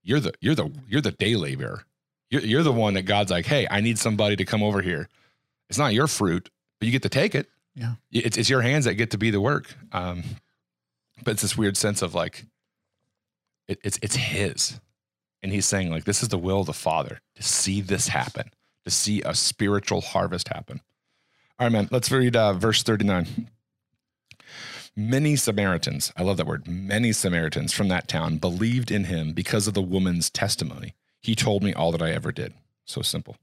You're 0.03 0.20
the 0.20 0.34
you're 0.41 0.56
the 0.56 0.72
you're 0.88 1.01
the 1.01 1.12
day 1.12 1.36
laborer. 1.36 1.86
You're, 2.29 2.41
you're 2.41 2.63
the 2.63 2.72
one 2.72 2.94
that 2.94 3.03
God's 3.03 3.32
like, 3.32 3.46
hey, 3.46 3.68
I 3.70 3.82
need 3.82 3.98
somebody 3.98 4.36
to 4.36 4.46
come 4.46 4.62
over 4.62 4.82
here. 4.82 5.10
It's 5.70 5.79
not 5.79 5.94
your 5.94 6.08
fruit, 6.08 6.50
but 6.79 6.86
you 6.86 6.91
get 6.91 7.03
to 7.03 7.10
take 7.10 7.36
it. 7.36 7.48
Yeah. 7.76 7.94
It's 8.12 8.38
it's 8.38 8.50
your 8.50 8.62
hands 8.62 8.86
that 8.86 8.96
get 8.96 9.12
to 9.12 9.18
be 9.18 9.32
the 9.32 9.42
work. 9.42 9.74
Um, 9.92 10.24
but 11.24 11.32
it's 11.32 11.42
this 11.42 11.58
weird 11.58 11.78
sense 11.78 12.02
of 12.02 12.14
like, 12.16 12.46
it, 13.68 13.80
it's 13.84 14.00
it's 14.02 14.16
His, 14.16 14.80
and 15.42 15.52
He's 15.52 15.66
saying 15.66 15.90
like, 15.90 16.06
this 16.06 16.22
is 16.24 16.30
the 16.30 16.38
will 16.38 16.62
of 16.62 16.66
the 16.68 16.74
Father 16.74 17.22
to 17.36 17.44
see 17.44 17.82
this 17.82 18.08
happen, 18.08 18.52
to 18.86 18.92
see 18.92 19.22
a 19.22 19.34
spiritual 19.34 20.02
harvest 20.02 20.50
happen. 20.50 20.82
All 21.60 21.66
right, 21.66 21.72
man. 21.72 21.90
Let's 21.92 22.12
read 22.12 22.36
uh, 22.36 22.54
verse 22.54 22.84
39. 22.84 23.50
Many 24.96 25.36
Samaritans, 25.38 26.12
I 26.18 26.24
love 26.24 26.38
that 26.38 26.48
word, 26.48 26.68
many 26.68 27.14
Samaritans 27.14 27.72
from 27.72 27.88
that 27.88 28.08
town 28.08 28.38
believed 28.38 28.92
in 28.92 29.06
him 29.06 29.32
because 29.32 29.68
of 29.68 29.74
the 29.74 29.82
woman's 29.82 30.30
testimony. 30.30 30.94
He 31.22 31.36
told 31.36 31.64
me 31.64 31.74
all 31.74 31.92
that 31.94 32.02
I 32.02 32.12
ever 32.12 32.32
did. 32.32 32.54
So 32.86 33.02
simple. 33.02 33.38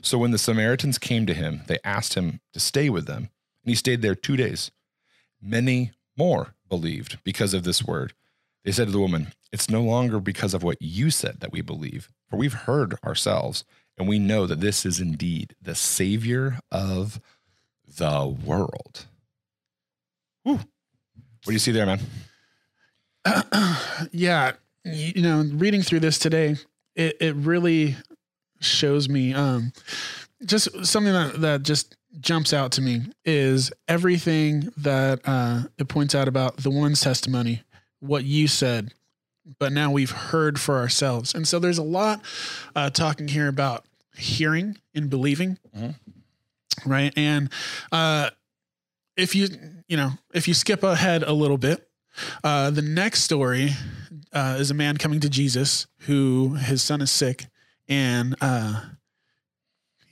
So 0.00 0.18
when 0.18 0.30
the 0.30 0.38
Samaritans 0.38 0.98
came 0.98 1.26
to 1.26 1.34
him, 1.34 1.62
they 1.66 1.78
asked 1.82 2.14
him 2.14 2.40
to 2.52 2.60
stay 2.60 2.90
with 2.90 3.06
them, 3.06 3.30
and 3.66 3.72
he 3.72 3.74
stayed 3.74 4.00
there 4.00 4.14
two 4.14 4.36
days. 4.36 4.70
Many 5.42 5.90
more 6.16 6.54
believed 6.68 7.18
because 7.24 7.52
of 7.52 7.64
this 7.64 7.82
word. 7.82 8.14
They 8.64 8.70
said 8.70 8.86
to 8.86 8.92
the 8.92 9.00
woman, 9.00 9.32
It's 9.52 9.68
no 9.68 9.82
longer 9.82 10.20
because 10.20 10.54
of 10.54 10.62
what 10.62 10.80
you 10.80 11.10
said 11.10 11.40
that 11.40 11.50
we 11.50 11.62
believe, 11.62 12.08
for 12.30 12.36
we've 12.36 12.52
heard 12.52 12.94
ourselves, 13.04 13.64
and 13.98 14.06
we 14.06 14.20
know 14.20 14.46
that 14.46 14.60
this 14.60 14.86
is 14.86 15.00
indeed 15.00 15.56
the 15.60 15.74
Savior 15.74 16.60
of 16.70 17.20
the 17.86 18.26
world. 18.26 19.06
Woo. 20.44 20.54
What 20.54 20.66
do 21.46 21.52
you 21.52 21.58
see 21.58 21.72
there, 21.72 21.86
man? 21.86 22.00
yeah. 24.12 24.52
You 24.84 25.12
you 25.16 25.22
know, 25.22 25.44
reading 25.54 25.82
through 25.82 26.00
this 26.00 26.20
today, 26.20 26.54
it, 26.94 27.16
it 27.20 27.34
really 27.34 27.96
shows 28.60 29.08
me 29.08 29.34
um, 29.34 29.72
just 30.44 30.86
something 30.86 31.12
that, 31.12 31.40
that 31.40 31.62
just 31.64 31.96
jumps 32.20 32.52
out 32.52 32.72
to 32.72 32.80
me 32.82 33.02
is 33.24 33.72
everything 33.88 34.72
that 34.78 35.20
uh, 35.24 35.62
it 35.78 35.88
points 35.88 36.14
out 36.14 36.28
about 36.28 36.58
the 36.58 36.70
woman's 36.70 37.00
testimony, 37.00 37.62
what 38.00 38.24
you 38.24 38.48
said, 38.48 38.92
but 39.58 39.72
now 39.72 39.90
we've 39.90 40.10
heard 40.10 40.58
for 40.60 40.76
ourselves. 40.78 41.34
And 41.34 41.46
so 41.46 41.58
there's 41.58 41.78
a 41.78 41.82
lot 41.82 42.20
uh, 42.74 42.90
talking 42.90 43.28
here 43.28 43.48
about 43.48 43.84
hearing 44.16 44.76
and 44.94 45.10
believing, 45.10 45.58
Mhm. 45.76 45.94
right? 46.84 47.12
And 47.16 47.50
uh, 47.92 48.30
if 49.16 49.34
you 49.34 49.48
you 49.88 49.96
know 49.96 50.12
if 50.34 50.48
you 50.48 50.54
skip 50.54 50.82
ahead 50.82 51.22
a 51.22 51.32
little 51.32 51.58
bit, 51.58 51.88
uh, 52.42 52.70
the 52.70 52.82
next 52.82 53.22
story 53.22 53.70
uh, 54.32 54.56
is 54.58 54.70
a 54.70 54.74
man 54.74 54.96
coming 54.96 55.20
to 55.20 55.28
Jesus 55.28 55.86
who 56.00 56.54
his 56.54 56.82
son 56.82 57.00
is 57.02 57.10
sick, 57.10 57.46
and 57.88 58.34
uh, 58.40 58.80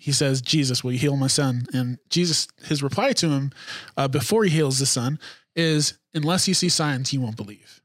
he 0.04 0.12
says, 0.12 0.42
"Jesus, 0.42 0.84
will 0.84 0.92
you 0.92 0.99
heal 0.99 1.16
my 1.16 1.28
son?" 1.28 1.64
And 1.73 1.99
Jesus, 2.11 2.46
his 2.62 2.82
reply 2.82 3.14
to 3.14 3.30
him 3.30 3.52
uh, 3.96 4.06
before 4.06 4.44
he 4.44 4.50
heals 4.50 4.78
the 4.78 4.84
son 4.84 5.18
is, 5.56 5.99
"Unless 6.12 6.46
you 6.46 6.52
see 6.52 6.68
signs, 6.68 7.11
you 7.14 7.23
won't 7.23 7.38
believe." 7.38 7.80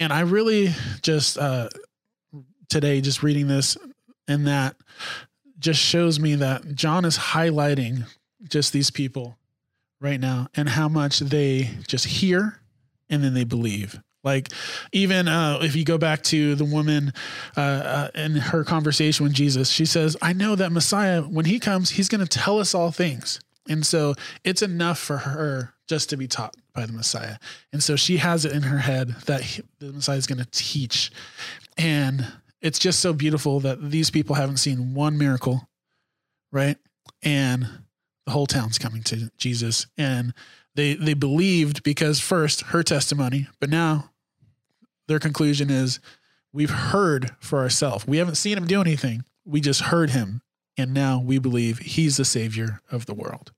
And 0.00 0.12
I 0.12 0.20
really 0.22 0.74
just 1.02 1.38
uh, 1.38 1.68
today, 2.68 3.00
just 3.00 3.22
reading 3.22 3.46
this, 3.46 3.76
and 4.26 4.48
that 4.48 4.74
just 5.60 5.78
shows 5.78 6.18
me 6.18 6.34
that 6.34 6.74
John 6.74 7.04
is 7.04 7.16
highlighting 7.16 8.06
just 8.48 8.72
these 8.72 8.90
people 8.90 9.38
right 10.00 10.18
now 10.18 10.48
and 10.56 10.68
how 10.68 10.88
much 10.88 11.20
they 11.20 11.70
just 11.86 12.06
hear 12.06 12.60
and 13.08 13.22
then 13.22 13.34
they 13.34 13.44
believe. 13.44 14.00
Like 14.24 14.48
even 14.92 15.28
uh, 15.28 15.58
if 15.62 15.74
you 15.74 15.84
go 15.84 15.98
back 15.98 16.22
to 16.24 16.54
the 16.54 16.64
woman 16.64 17.12
uh, 17.56 17.60
uh, 17.60 18.08
in 18.14 18.36
her 18.36 18.64
conversation 18.64 19.24
with 19.24 19.32
Jesus, 19.32 19.70
she 19.70 19.84
says, 19.84 20.16
"I 20.22 20.32
know 20.32 20.54
that 20.54 20.72
Messiah, 20.72 21.22
when 21.22 21.44
he 21.44 21.58
comes, 21.58 21.90
he's 21.90 22.08
going 22.08 22.24
to 22.24 22.38
tell 22.38 22.58
us 22.58 22.74
all 22.74 22.90
things." 22.90 23.40
And 23.68 23.86
so 23.86 24.14
it's 24.44 24.62
enough 24.62 24.98
for 24.98 25.18
her 25.18 25.74
just 25.88 26.10
to 26.10 26.16
be 26.16 26.26
taught 26.26 26.56
by 26.74 26.86
the 26.86 26.92
Messiah. 26.92 27.36
And 27.72 27.82
so 27.82 27.96
she 27.96 28.16
has 28.16 28.44
it 28.44 28.52
in 28.52 28.62
her 28.62 28.78
head 28.78 29.10
that 29.26 29.42
he, 29.42 29.62
the 29.78 29.92
Messiah 29.92 30.16
is 30.16 30.26
going 30.26 30.38
to 30.38 30.48
teach. 30.50 31.12
And 31.76 32.26
it's 32.60 32.78
just 32.78 33.00
so 33.00 33.12
beautiful 33.12 33.60
that 33.60 33.90
these 33.90 34.10
people 34.10 34.34
haven't 34.36 34.56
seen 34.56 34.94
one 34.94 35.18
miracle, 35.18 35.68
right? 36.50 36.76
And 37.22 37.68
the 38.26 38.32
whole 38.32 38.46
town's 38.46 38.78
coming 38.78 39.02
to 39.04 39.30
Jesus. 39.36 39.86
And 39.96 40.34
they 40.74 40.94
they 40.94 41.14
believed 41.14 41.82
because 41.82 42.20
first 42.20 42.62
her 42.62 42.82
testimony, 42.82 43.48
but 43.60 43.68
now 43.68 44.10
their 45.08 45.18
conclusion 45.18 45.70
is 45.70 46.00
we've 46.52 46.70
heard 46.70 47.30
for 47.40 47.60
ourselves. 47.60 48.06
We 48.06 48.18
haven't 48.18 48.36
seen 48.36 48.56
him 48.56 48.66
do 48.66 48.80
anything. 48.80 49.24
We 49.44 49.60
just 49.60 49.82
heard 49.82 50.10
him. 50.10 50.42
And 50.78 50.94
now 50.94 51.20
we 51.20 51.38
believe 51.38 51.78
he's 51.78 52.16
the 52.16 52.24
savior 52.24 52.80
of 52.90 53.06
the 53.06 53.14
world. 53.14 53.52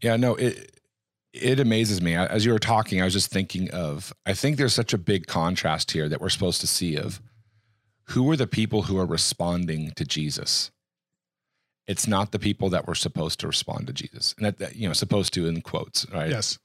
Yeah, 0.00 0.16
no, 0.16 0.34
it 0.34 0.76
it 1.32 1.60
amazes 1.60 2.02
me. 2.02 2.16
As 2.16 2.44
you 2.44 2.52
were 2.52 2.58
talking, 2.58 3.00
I 3.00 3.04
was 3.04 3.12
just 3.12 3.30
thinking 3.30 3.70
of 3.70 4.12
I 4.26 4.32
think 4.32 4.56
there's 4.56 4.74
such 4.74 4.92
a 4.92 4.98
big 4.98 5.26
contrast 5.26 5.92
here 5.92 6.08
that 6.08 6.20
we're 6.20 6.28
supposed 6.28 6.60
to 6.62 6.66
see 6.66 6.96
of 6.96 7.20
who 8.10 8.28
are 8.30 8.36
the 8.36 8.46
people 8.46 8.82
who 8.82 8.98
are 8.98 9.06
responding 9.06 9.92
to 9.92 10.04
Jesus. 10.04 10.72
It's 11.86 12.06
not 12.06 12.32
the 12.32 12.38
people 12.38 12.68
that 12.70 12.86
were 12.86 12.94
supposed 12.94 13.40
to 13.40 13.46
respond 13.46 13.86
to 13.86 13.92
Jesus. 13.92 14.34
And 14.36 14.46
that, 14.46 14.58
that 14.58 14.76
you 14.76 14.88
know, 14.88 14.92
supposed 14.92 15.32
to 15.34 15.46
in 15.46 15.60
quotes, 15.60 16.06
right? 16.10 16.30
Yes. 16.30 16.58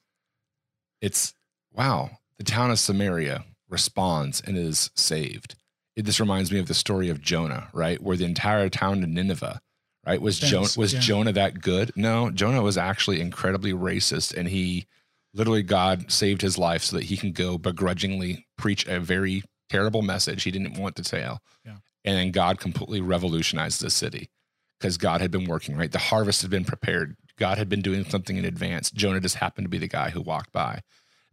It's 1.02 1.34
wow, 1.72 2.12
the 2.38 2.44
town 2.44 2.72
of 2.72 2.80
Samaria 2.80 3.46
responds 3.70 4.42
and 4.42 4.58
is 4.58 4.92
saved. 4.96 5.56
It, 5.96 6.06
this 6.06 6.20
reminds 6.20 6.52
me 6.52 6.60
of 6.60 6.68
the 6.68 6.74
story 6.74 7.10
of 7.10 7.22
Jonah, 7.22 7.70
right? 7.74 8.02
Where 8.02 8.18
the 8.18 8.26
entire 8.26 8.70
town 8.70 9.04
of 9.04 9.10
Nineveh, 9.10 9.62
right? 10.06 10.22
Was 10.22 10.40
Jonah 10.40 10.68
was 10.78 10.94
yeah. 10.94 11.00
Jonah 11.00 11.32
that 11.34 11.62
good? 11.62 11.92
No, 11.96 12.30
Jonah 12.30 12.62
was 12.62 12.78
actually 12.78 13.22
incredibly 13.22 13.74
racist 13.74 14.36
and 14.36 14.48
he 14.48 14.86
literally 15.34 15.64
God 15.64 16.12
saved 16.12 16.42
his 16.42 16.58
life 16.58 16.84
so 16.84 16.98
that 16.98 17.06
he 17.06 17.18
can 17.18 17.32
go 17.32 17.58
begrudgingly 17.58 18.46
preach 18.58 18.88
a 18.88 19.00
very 19.00 19.44
terrible 19.70 20.02
message 20.02 20.44
he 20.44 20.52
didn't 20.52 20.80
want 20.80 20.96
to 20.96 21.04
tell. 21.04 21.42
Yeah. 21.66 21.78
And 22.04 22.18
then 22.18 22.32
God 22.32 22.60
completely 22.60 23.02
revolutionized 23.02 23.82
the 23.82 23.90
city 23.90 24.30
because 24.80 24.98
God 24.98 25.22
had 25.22 25.32
been 25.32 25.46
working, 25.46 25.76
right? 25.76 25.92
The 25.92 25.98
harvest 25.98 26.42
had 26.42 26.52
been 26.52 26.66
prepared. 26.66 27.16
God 27.38 27.58
had 27.58 27.68
been 27.68 27.82
doing 27.82 28.06
something 28.06 28.38
in 28.38 28.46
advance. 28.46 28.92
Jonah 28.92 29.20
just 29.20 29.36
happened 29.36 29.66
to 29.66 29.70
be 29.70 29.78
the 29.78 29.88
guy 29.88 30.10
who 30.10 30.22
walked 30.22 30.52
by. 30.52 30.82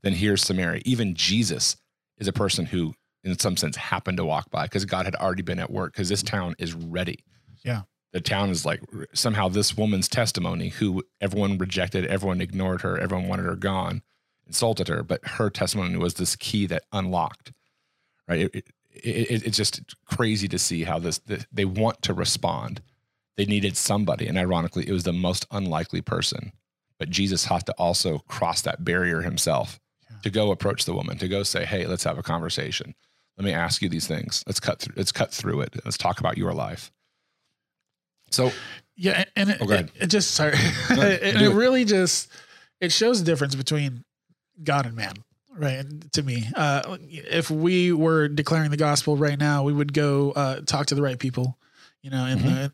Then 0.02 0.12
here's 0.12 0.42
Samaria. 0.42 0.82
Even 0.84 1.14
Jesus 1.14 1.76
is 2.18 2.28
a 2.28 2.32
person 2.32 2.66
who, 2.66 2.94
in 3.24 3.38
some 3.38 3.56
sense, 3.56 3.76
happened 3.76 4.16
to 4.18 4.24
walk 4.24 4.50
by 4.50 4.64
because 4.64 4.84
God 4.84 5.04
had 5.04 5.14
already 5.16 5.42
been 5.42 5.58
at 5.58 5.70
work 5.70 5.92
because 5.92 6.08
this 6.08 6.22
town 6.22 6.54
is 6.58 6.74
ready. 6.74 7.24
Yeah. 7.64 7.82
The 8.12 8.20
town 8.20 8.50
is 8.50 8.66
like 8.66 8.82
somehow 9.14 9.48
this 9.48 9.76
woman's 9.76 10.08
testimony, 10.08 10.68
who 10.68 11.02
everyone 11.20 11.56
rejected, 11.56 12.06
everyone 12.06 12.40
ignored 12.40 12.82
her, 12.82 12.98
everyone 12.98 13.28
wanted 13.28 13.46
her 13.46 13.56
gone, 13.56 14.02
insulted 14.46 14.88
her, 14.88 15.02
but 15.02 15.26
her 15.26 15.48
testimony 15.48 15.96
was 15.96 16.14
this 16.14 16.36
key 16.36 16.66
that 16.66 16.82
unlocked, 16.92 17.52
right? 18.28 18.40
It, 18.40 18.54
it, 18.54 18.64
it, 18.92 19.46
it's 19.46 19.56
just 19.56 19.94
crazy 20.04 20.46
to 20.48 20.58
see 20.58 20.84
how 20.84 20.98
this, 20.98 21.18
this, 21.18 21.46
they 21.50 21.64
want 21.64 22.02
to 22.02 22.12
respond. 22.12 22.82
They 23.36 23.46
needed 23.46 23.78
somebody. 23.78 24.26
And 24.26 24.36
ironically, 24.36 24.86
it 24.86 24.92
was 24.92 25.04
the 25.04 25.12
most 25.14 25.46
unlikely 25.50 26.02
person. 26.02 26.52
But 26.98 27.08
Jesus 27.08 27.46
had 27.46 27.64
to 27.66 27.72
also 27.78 28.18
cross 28.28 28.60
that 28.62 28.84
barrier 28.84 29.22
himself. 29.22 29.80
To 30.22 30.30
go 30.30 30.50
approach 30.50 30.84
the 30.84 30.94
woman, 30.94 31.18
to 31.18 31.28
go 31.28 31.42
say, 31.42 31.64
Hey, 31.64 31.86
let's 31.86 32.04
have 32.04 32.18
a 32.18 32.22
conversation. 32.22 32.94
Let 33.36 33.44
me 33.44 33.52
ask 33.52 33.80
you 33.82 33.88
these 33.88 34.06
things. 34.06 34.44
Let's 34.46 34.60
cut 34.60 34.78
through, 34.80 34.94
let's 34.96 35.12
cut 35.12 35.32
through 35.32 35.62
it. 35.62 35.74
Let's 35.84 35.96
talk 35.98 36.20
about 36.20 36.36
your 36.38 36.52
life. 36.52 36.92
So 38.30 38.50
Yeah, 38.96 39.24
and 39.36 39.50
it, 39.50 39.58
Oh, 39.60 39.70
it, 39.70 39.90
it 40.00 40.06
just 40.06 40.32
sorry, 40.32 40.56
No, 40.90 41.02
it, 41.02 41.22
it 41.22 41.40
it. 41.40 41.54
really 41.54 41.84
just 41.84 42.30
it 42.80 42.92
shows 42.92 43.20
the 43.20 43.24
difference 43.24 43.54
between 43.54 44.04
God 44.62 44.86
and 44.86 44.94
man, 44.96 45.14
right? 45.56 45.84
To 46.12 46.22
me, 46.22 46.48
uh, 46.54 46.96
if 47.08 47.50
we 47.50 47.92
were 47.92 48.28
declaring 48.28 48.70
the 48.70 48.76
gospel 48.76 49.16
right 49.16 49.38
now, 49.38 49.62
we 49.62 49.72
would 49.72 49.92
go 49.92 50.32
uh, 50.32 50.60
talk 50.60 50.86
to 50.86 50.94
the 50.94 51.02
right 51.02 51.18
people, 51.18 51.56
you 52.02 52.10
know, 52.10 52.24
and 52.26 52.40
Mm-hmm. 52.40 52.48
the 52.48 52.72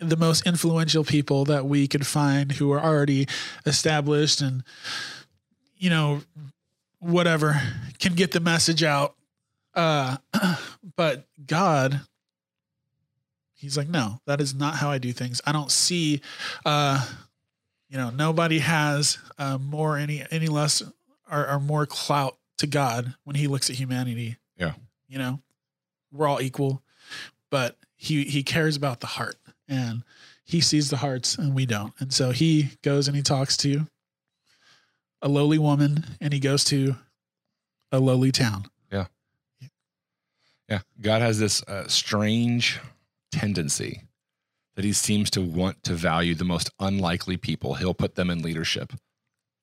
the 0.00 0.16
most 0.16 0.46
influential 0.46 1.04
people 1.04 1.44
that 1.44 1.66
we 1.66 1.86
could 1.86 2.06
find 2.06 2.52
who 2.52 2.72
are 2.72 2.80
already 2.80 3.26
established 3.64 4.40
and 4.42 4.64
you 5.76 5.88
know 5.88 6.20
whatever 7.04 7.60
can 7.98 8.14
get 8.14 8.32
the 8.32 8.40
message 8.40 8.82
out. 8.82 9.14
Uh, 9.74 10.16
but 10.96 11.26
God 11.46 12.00
he's 13.56 13.78
like 13.78 13.88
no 13.88 14.20
that 14.26 14.42
is 14.42 14.54
not 14.54 14.74
how 14.74 14.90
i 14.90 14.98
do 14.98 15.10
things 15.10 15.40
i 15.46 15.52
don't 15.52 15.70
see 15.70 16.20
uh 16.66 17.02
you 17.88 17.96
know 17.96 18.10
nobody 18.10 18.58
has 18.58 19.16
uh 19.38 19.56
more 19.56 19.96
any 19.96 20.22
any 20.30 20.48
less 20.48 20.82
or, 21.30 21.48
or 21.48 21.58
more 21.58 21.86
clout 21.86 22.36
to 22.58 22.66
god 22.66 23.14
when 23.24 23.36
he 23.36 23.46
looks 23.46 23.70
at 23.70 23.76
humanity 23.76 24.36
Yeah. 24.58 24.72
you 25.08 25.16
know 25.18 25.40
we're 26.12 26.28
all 26.28 26.42
equal 26.42 26.82
but 27.48 27.78
he 27.96 28.24
he 28.24 28.42
cares 28.42 28.76
about 28.76 29.00
the 29.00 29.06
heart 29.06 29.36
and 29.66 30.02
he 30.44 30.60
sees 30.60 30.90
the 30.90 30.98
hearts 30.98 31.38
and 31.38 31.54
we 31.54 31.64
don't 31.64 31.94
and 32.00 32.12
so 32.12 32.32
he 32.32 32.70
goes 32.82 33.08
and 33.08 33.16
he 33.16 33.22
talks 33.22 33.56
to 33.58 33.86
a 35.24 35.28
lowly 35.28 35.58
woman 35.58 36.04
and 36.20 36.32
he 36.32 36.38
goes 36.38 36.62
to 36.64 36.94
a 37.90 37.98
lowly 37.98 38.30
town 38.30 38.66
Yeah, 38.92 39.06
Yeah. 40.68 40.80
God 41.00 41.22
has 41.22 41.38
this 41.38 41.62
uh, 41.64 41.88
strange 41.88 42.78
tendency 43.32 44.02
that 44.76 44.84
he 44.84 44.92
seems 44.92 45.30
to 45.30 45.40
want 45.40 45.82
to 45.84 45.94
value 45.94 46.34
the 46.34 46.44
most 46.44 46.70
unlikely 46.80 47.36
people. 47.36 47.74
He'll 47.74 47.94
put 47.94 48.16
them 48.16 48.28
in 48.28 48.42
leadership, 48.42 48.92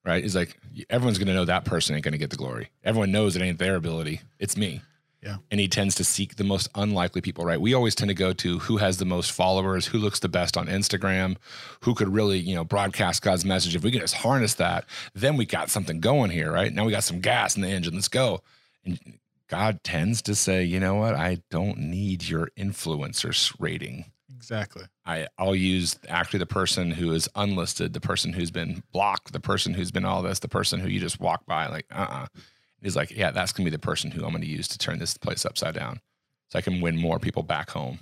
right? 0.04 0.22
He's 0.22 0.34
like, 0.34 0.58
everyone's 0.90 1.18
going 1.18 1.28
to 1.28 1.34
know 1.34 1.44
that 1.44 1.64
person 1.64 1.94
ain't 1.94 2.04
going 2.04 2.12
to 2.12 2.18
get 2.18 2.30
the 2.30 2.36
glory. 2.36 2.70
Everyone 2.82 3.12
knows 3.12 3.36
it 3.36 3.42
ain't 3.42 3.58
their 3.58 3.76
ability. 3.76 4.22
It's 4.38 4.56
me. 4.56 4.80
Yeah. 5.22 5.36
And 5.52 5.60
he 5.60 5.68
tends 5.68 5.94
to 5.96 6.04
seek 6.04 6.34
the 6.34 6.44
most 6.44 6.68
unlikely 6.74 7.20
people, 7.20 7.44
right? 7.44 7.60
We 7.60 7.74
always 7.74 7.94
tend 7.94 8.08
to 8.08 8.14
go 8.14 8.32
to 8.32 8.58
who 8.58 8.78
has 8.78 8.96
the 8.96 9.04
most 9.04 9.30
followers, 9.30 9.86
who 9.86 9.98
looks 9.98 10.18
the 10.18 10.28
best 10.28 10.56
on 10.56 10.66
Instagram, 10.66 11.36
who 11.82 11.94
could 11.94 12.08
really, 12.08 12.38
you 12.38 12.56
know, 12.56 12.64
broadcast 12.64 13.22
God's 13.22 13.44
message. 13.44 13.76
If 13.76 13.84
we 13.84 13.92
can 13.92 14.00
just 14.00 14.14
harness 14.14 14.54
that, 14.54 14.84
then 15.14 15.36
we 15.36 15.46
got 15.46 15.70
something 15.70 16.00
going 16.00 16.30
here, 16.30 16.50
right? 16.50 16.72
Now 16.72 16.84
we 16.84 16.90
got 16.90 17.04
some 17.04 17.20
gas 17.20 17.54
in 17.54 17.62
the 17.62 17.68
engine. 17.68 17.94
Let's 17.94 18.08
go. 18.08 18.40
And 18.84 18.98
God 19.46 19.84
tends 19.84 20.22
to 20.22 20.34
say, 20.34 20.64
you 20.64 20.80
know 20.80 20.96
what? 20.96 21.14
I 21.14 21.38
don't 21.50 21.78
need 21.78 22.28
your 22.28 22.48
influencers 22.58 23.54
rating. 23.60 24.06
exactly 24.34 24.84
I, 25.04 25.28
I'll 25.38 25.54
use 25.54 25.98
actually 26.08 26.38
the 26.38 26.46
person 26.46 26.90
who 26.90 27.12
is 27.12 27.28
unlisted, 27.34 27.92
the 27.92 28.00
person 28.00 28.32
who's 28.32 28.50
been 28.50 28.82
blocked, 28.92 29.32
the 29.32 29.40
person 29.40 29.74
who's 29.74 29.90
been 29.90 30.04
all 30.04 30.22
this, 30.22 30.38
the 30.38 30.48
person 30.48 30.80
who 30.80 30.88
you 30.88 31.00
just 31.00 31.20
walk 31.20 31.44
by, 31.46 31.66
like, 31.68 31.86
uh 31.92 32.06
uh 32.10 32.26
He's 32.82 32.96
like, 32.96 33.10
yeah, 33.10 33.30
that's 33.30 33.52
going 33.52 33.64
to 33.64 33.70
be 33.70 33.76
the 33.76 33.80
person 33.80 34.10
who 34.10 34.24
I'm 34.24 34.30
going 34.30 34.42
to 34.42 34.48
use 34.48 34.68
to 34.68 34.78
turn 34.78 34.98
this 34.98 35.16
place 35.16 35.46
upside 35.46 35.74
down. 35.74 36.00
So 36.48 36.58
I 36.58 36.62
can 36.62 36.80
win 36.80 36.96
more 36.96 37.18
people 37.18 37.42
back 37.42 37.70
home. 37.70 38.00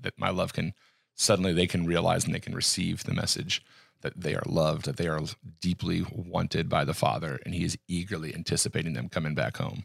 That 0.00 0.18
my 0.18 0.30
love 0.30 0.52
can 0.52 0.74
suddenly 1.14 1.52
they 1.52 1.66
can 1.66 1.86
realize 1.86 2.24
and 2.24 2.34
they 2.34 2.40
can 2.40 2.54
receive 2.54 3.04
the 3.04 3.14
message 3.14 3.62
that 4.02 4.18
they 4.20 4.34
are 4.34 4.42
loved, 4.46 4.86
that 4.86 4.96
they 4.96 5.08
are 5.08 5.20
deeply 5.60 6.04
wanted 6.10 6.68
by 6.68 6.84
the 6.84 6.94
Father, 6.94 7.38
and 7.44 7.54
He 7.54 7.64
is 7.64 7.78
eagerly 7.86 8.34
anticipating 8.34 8.94
them 8.94 9.08
coming 9.08 9.34
back 9.34 9.58
home. 9.58 9.84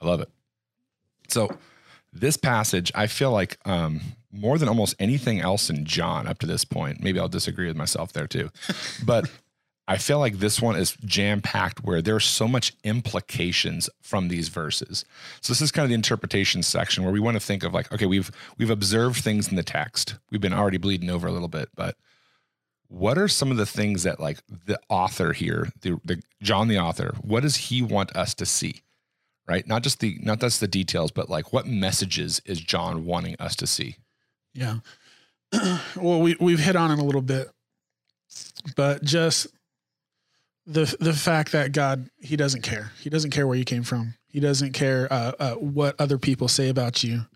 I 0.00 0.06
love 0.06 0.20
it. 0.20 0.30
So 1.28 1.48
this 2.12 2.36
passage, 2.36 2.92
I 2.94 3.06
feel 3.06 3.30
like 3.30 3.58
um, 3.64 4.00
more 4.30 4.58
than 4.58 4.68
almost 4.68 4.94
anything 4.98 5.40
else 5.40 5.70
in 5.70 5.84
John 5.84 6.26
up 6.26 6.38
to 6.40 6.46
this 6.46 6.64
point, 6.64 7.02
maybe 7.02 7.18
I'll 7.18 7.28
disagree 7.28 7.66
with 7.66 7.76
myself 7.76 8.12
there 8.12 8.26
too, 8.26 8.50
but 9.04 9.30
I 9.92 9.98
feel 9.98 10.18
like 10.18 10.38
this 10.38 10.62
one 10.62 10.74
is 10.74 10.96
jam 11.04 11.42
packed 11.42 11.84
where 11.84 12.00
there's 12.00 12.24
so 12.24 12.48
much 12.48 12.72
implications 12.82 13.90
from 14.00 14.28
these 14.28 14.48
verses. 14.48 15.04
So 15.42 15.52
this 15.52 15.60
is 15.60 15.70
kind 15.70 15.84
of 15.84 15.90
the 15.90 15.94
interpretation 15.94 16.62
section 16.62 17.04
where 17.04 17.12
we 17.12 17.20
want 17.20 17.34
to 17.34 17.40
think 17.40 17.62
of 17.62 17.74
like, 17.74 17.92
okay, 17.92 18.06
we've 18.06 18.30
we've 18.56 18.70
observed 18.70 19.22
things 19.22 19.48
in 19.48 19.56
the 19.56 19.62
text. 19.62 20.14
We've 20.30 20.40
been 20.40 20.54
already 20.54 20.78
bleeding 20.78 21.10
over 21.10 21.28
a 21.28 21.30
little 21.30 21.46
bit, 21.46 21.68
but 21.76 21.96
what 22.88 23.18
are 23.18 23.28
some 23.28 23.50
of 23.50 23.58
the 23.58 23.66
things 23.66 24.04
that 24.04 24.18
like 24.18 24.38
the 24.64 24.80
author 24.88 25.34
here, 25.34 25.68
the, 25.82 26.00
the 26.06 26.22
John 26.40 26.68
the 26.68 26.78
author, 26.78 27.14
what 27.20 27.42
does 27.42 27.56
he 27.56 27.82
want 27.82 28.16
us 28.16 28.32
to 28.36 28.46
see? 28.46 28.80
Right? 29.46 29.66
Not 29.66 29.82
just 29.82 30.00
the 30.00 30.18
not 30.22 30.40
just 30.40 30.60
the 30.60 30.68
details, 30.68 31.10
but 31.10 31.28
like 31.28 31.52
what 31.52 31.66
messages 31.66 32.40
is 32.46 32.62
John 32.62 33.04
wanting 33.04 33.36
us 33.38 33.54
to 33.56 33.66
see? 33.66 33.96
Yeah. 34.54 34.76
well, 35.96 36.22
we 36.22 36.34
we've 36.40 36.60
hit 36.60 36.76
on 36.76 36.90
it 36.90 36.98
a 36.98 37.04
little 37.04 37.20
bit, 37.20 37.50
but 38.74 39.04
just 39.04 39.48
the 40.66 40.96
the 41.00 41.12
fact 41.12 41.52
that 41.52 41.72
God 41.72 42.08
he 42.20 42.36
doesn't 42.36 42.62
care. 42.62 42.92
He 43.00 43.10
doesn't 43.10 43.30
care 43.30 43.46
where 43.46 43.56
you 43.56 43.64
came 43.64 43.82
from. 43.82 44.14
He 44.28 44.40
doesn't 44.40 44.72
care 44.72 45.12
uh, 45.12 45.32
uh, 45.38 45.54
what 45.54 45.94
other 46.00 46.18
people 46.18 46.48
say 46.48 46.68
about 46.68 47.02
you. 47.04 47.26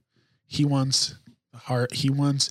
He 0.47 0.65
wants 0.65 1.17
the 1.53 1.59
heart. 1.59 1.93
He 1.95 2.09
wants, 2.09 2.51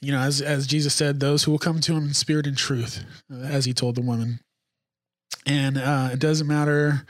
you 0.00 0.12
know, 0.12 0.20
as 0.20 0.40
as 0.40 0.66
Jesus 0.66 0.94
said, 0.94 1.20
those 1.20 1.44
who 1.44 1.50
will 1.50 1.58
come 1.58 1.80
to 1.80 1.94
him 1.94 2.06
in 2.06 2.14
spirit 2.14 2.46
and 2.46 2.56
truth, 2.56 3.04
uh, 3.32 3.36
as 3.36 3.64
he 3.64 3.72
told 3.72 3.96
the 3.96 4.02
woman. 4.02 4.40
And 5.46 5.78
uh, 5.78 6.10
it 6.12 6.18
doesn't 6.18 6.46
matter 6.46 7.06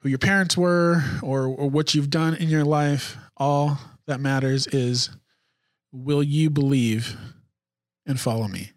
who 0.00 0.08
your 0.08 0.18
parents 0.18 0.56
were 0.56 1.02
or, 1.22 1.46
or 1.46 1.70
what 1.70 1.94
you've 1.94 2.10
done 2.10 2.34
in 2.34 2.48
your 2.48 2.64
life. 2.64 3.16
All 3.36 3.78
that 4.06 4.20
matters 4.20 4.66
is, 4.66 5.10
will 5.92 6.22
you 6.22 6.50
believe 6.50 7.16
and 8.04 8.20
follow 8.20 8.48
me? 8.48 8.72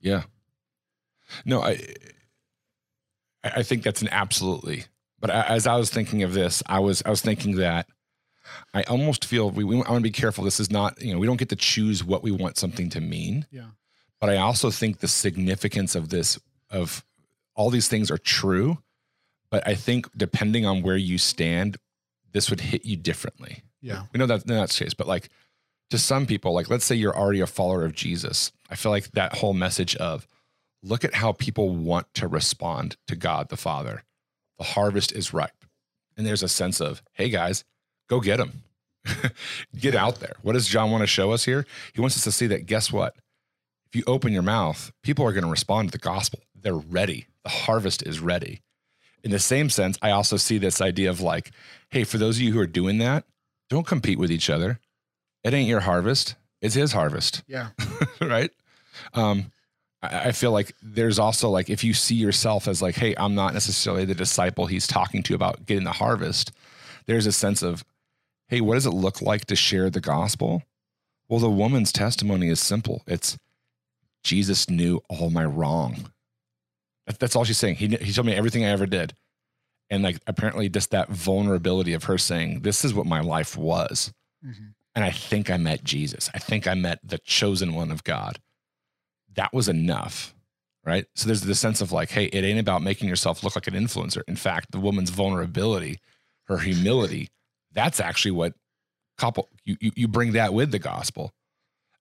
Yeah. 0.00 0.22
No, 1.44 1.62
I 1.62 1.94
I 3.42 3.62
think 3.62 3.82
that's 3.82 4.02
an 4.02 4.08
absolutely. 4.10 4.84
But 5.18 5.30
as 5.30 5.66
I 5.66 5.76
was 5.76 5.90
thinking 5.90 6.22
of 6.22 6.32
this, 6.32 6.62
I 6.66 6.80
was 6.80 7.02
I 7.04 7.10
was 7.10 7.20
thinking 7.20 7.56
that 7.56 7.86
I 8.74 8.82
almost 8.84 9.24
feel 9.24 9.50
we, 9.50 9.64
we 9.64 9.76
I 9.76 9.90
want 9.90 9.96
to 9.96 10.00
be 10.00 10.10
careful. 10.10 10.44
This 10.44 10.60
is 10.60 10.70
not 10.70 11.00
you 11.00 11.12
know 11.12 11.18
we 11.18 11.26
don't 11.26 11.36
get 11.36 11.50
to 11.50 11.56
choose 11.56 12.02
what 12.02 12.22
we 12.22 12.30
want 12.30 12.56
something 12.56 12.88
to 12.90 13.00
mean. 13.00 13.46
Yeah. 13.50 13.66
But 14.20 14.30
I 14.30 14.36
also 14.36 14.70
think 14.70 14.98
the 14.98 15.08
significance 15.08 15.94
of 15.94 16.08
this 16.08 16.38
of 16.70 17.04
all 17.54 17.70
these 17.70 17.88
things 17.88 18.10
are 18.10 18.18
true, 18.18 18.78
but 19.50 19.66
I 19.66 19.74
think 19.74 20.08
depending 20.16 20.64
on 20.64 20.82
where 20.82 20.96
you 20.96 21.18
stand, 21.18 21.76
this 22.32 22.48
would 22.48 22.60
hit 22.60 22.84
you 22.84 22.96
differently. 22.96 23.62
Yeah. 23.82 24.04
We 24.12 24.18
know 24.18 24.26
that 24.26 24.46
that's 24.46 24.78
the 24.78 24.84
case, 24.84 24.94
but 24.94 25.06
like 25.06 25.28
to 25.90 25.98
some 25.98 26.26
people, 26.26 26.54
like 26.54 26.70
let's 26.70 26.84
say 26.84 26.94
you're 26.94 27.16
already 27.16 27.40
a 27.40 27.46
follower 27.46 27.84
of 27.84 27.94
Jesus, 27.94 28.52
I 28.70 28.76
feel 28.76 28.92
like 28.92 29.10
that 29.12 29.36
whole 29.36 29.52
message 29.52 29.96
of 29.96 30.26
look 30.82 31.04
at 31.04 31.14
how 31.14 31.32
people 31.32 31.70
want 31.70 32.12
to 32.14 32.28
respond 32.28 32.96
to 33.06 33.16
God 33.16 33.48
the 33.48 33.56
Father. 33.56 34.04
The 34.58 34.64
harvest 34.64 35.12
is 35.12 35.32
ripe. 35.32 35.64
And 36.16 36.26
there's 36.26 36.42
a 36.42 36.48
sense 36.48 36.80
of, 36.80 37.02
hey 37.12 37.28
guys, 37.28 37.64
go 38.08 38.20
get 38.20 38.38
them. 38.38 38.62
get 39.78 39.94
out 39.94 40.20
there. 40.20 40.34
What 40.42 40.52
does 40.52 40.68
John 40.68 40.90
want 40.90 41.02
to 41.02 41.06
show 41.06 41.32
us 41.32 41.44
here? 41.44 41.66
He 41.94 42.00
wants 42.00 42.16
us 42.16 42.24
to 42.24 42.32
see 42.32 42.46
that 42.48 42.66
guess 42.66 42.92
what? 42.92 43.16
If 43.86 43.96
you 43.96 44.02
open 44.06 44.32
your 44.32 44.42
mouth, 44.42 44.92
people 45.02 45.26
are 45.26 45.32
going 45.32 45.44
to 45.44 45.50
respond 45.50 45.88
to 45.88 45.92
the 45.92 46.02
gospel. 46.02 46.40
They're 46.54 46.74
ready. 46.74 47.26
The 47.44 47.50
harvest 47.50 48.06
is 48.06 48.20
ready. 48.20 48.60
In 49.24 49.30
the 49.30 49.38
same 49.38 49.70
sense, 49.70 49.98
I 50.00 50.10
also 50.10 50.36
see 50.36 50.58
this 50.58 50.80
idea 50.80 51.10
of 51.10 51.20
like, 51.20 51.50
hey, 51.90 52.04
for 52.04 52.18
those 52.18 52.36
of 52.36 52.42
you 52.42 52.52
who 52.52 52.60
are 52.60 52.66
doing 52.66 52.98
that, 52.98 53.24
don't 53.68 53.86
compete 53.86 54.18
with 54.18 54.30
each 54.30 54.48
other. 54.48 54.78
It 55.42 55.54
ain't 55.54 55.68
your 55.68 55.80
harvest, 55.80 56.36
it's 56.60 56.74
his 56.74 56.92
harvest. 56.92 57.42
Yeah. 57.46 57.68
right? 58.20 58.50
Um, 59.14 59.52
I 60.02 60.32
feel 60.32 60.50
like 60.50 60.74
there's 60.82 61.18
also 61.18 61.50
like 61.50 61.68
if 61.68 61.84
you 61.84 61.92
see 61.92 62.14
yourself 62.14 62.66
as 62.66 62.80
like, 62.80 62.94
hey, 62.94 63.14
I'm 63.18 63.34
not 63.34 63.52
necessarily 63.52 64.06
the 64.06 64.14
disciple 64.14 64.66
he's 64.66 64.86
talking 64.86 65.22
to 65.24 65.34
about 65.34 65.66
getting 65.66 65.84
the 65.84 65.92
harvest. 65.92 66.52
There's 67.06 67.26
a 67.26 67.32
sense 67.32 67.62
of, 67.62 67.84
hey, 68.48 68.62
what 68.62 68.74
does 68.74 68.86
it 68.86 68.94
look 68.94 69.20
like 69.20 69.44
to 69.46 69.56
share 69.56 69.90
the 69.90 70.00
gospel? 70.00 70.62
Well, 71.28 71.40
the 71.40 71.50
woman's 71.50 71.92
testimony 71.92 72.48
is 72.48 72.60
simple. 72.60 73.02
It's 73.06 73.36
Jesus 74.24 74.70
knew 74.70 75.02
all 75.08 75.30
my 75.30 75.44
wrong. 75.44 76.10
That's 77.18 77.36
all 77.36 77.44
she's 77.44 77.58
saying. 77.58 77.76
He 77.76 77.88
he 77.88 78.12
told 78.12 78.26
me 78.26 78.34
everything 78.34 78.64
I 78.64 78.68
ever 78.68 78.86
did, 78.86 79.14
and 79.90 80.02
like 80.02 80.18
apparently 80.26 80.68
just 80.68 80.90
that 80.90 81.10
vulnerability 81.10 81.92
of 81.92 82.04
her 82.04 82.18
saying, 82.18 82.60
"This 82.60 82.84
is 82.84 82.94
what 82.94 83.06
my 83.06 83.20
life 83.20 83.56
was," 83.56 84.12
mm-hmm. 84.44 84.66
and 84.94 85.04
I 85.04 85.10
think 85.10 85.50
I 85.50 85.56
met 85.56 85.82
Jesus. 85.82 86.30
I 86.32 86.38
think 86.38 86.66
I 86.66 86.74
met 86.74 87.00
the 87.02 87.18
chosen 87.18 87.74
one 87.74 87.90
of 87.90 88.04
God 88.04 88.38
that 89.34 89.52
was 89.52 89.68
enough. 89.68 90.34
Right. 90.84 91.06
So 91.14 91.26
there's 91.26 91.42
the 91.42 91.54
sense 91.54 91.82
of 91.82 91.92
like, 91.92 92.10
hey, 92.10 92.24
it 92.26 92.42
ain't 92.42 92.58
about 92.58 92.82
making 92.82 93.08
yourself 93.08 93.44
look 93.44 93.54
like 93.54 93.66
an 93.66 93.74
influencer. 93.74 94.22
In 94.26 94.36
fact, 94.36 94.72
the 94.72 94.80
woman's 94.80 95.10
vulnerability, 95.10 96.00
her 96.44 96.58
humility, 96.58 97.28
that's 97.72 98.00
actually 98.00 98.32
what 98.32 98.54
couple 99.18 99.48
you, 99.64 99.76
you, 99.80 99.92
you 99.94 100.08
bring 100.08 100.32
that 100.32 100.54
with 100.54 100.70
the 100.70 100.78
gospel. 100.78 101.32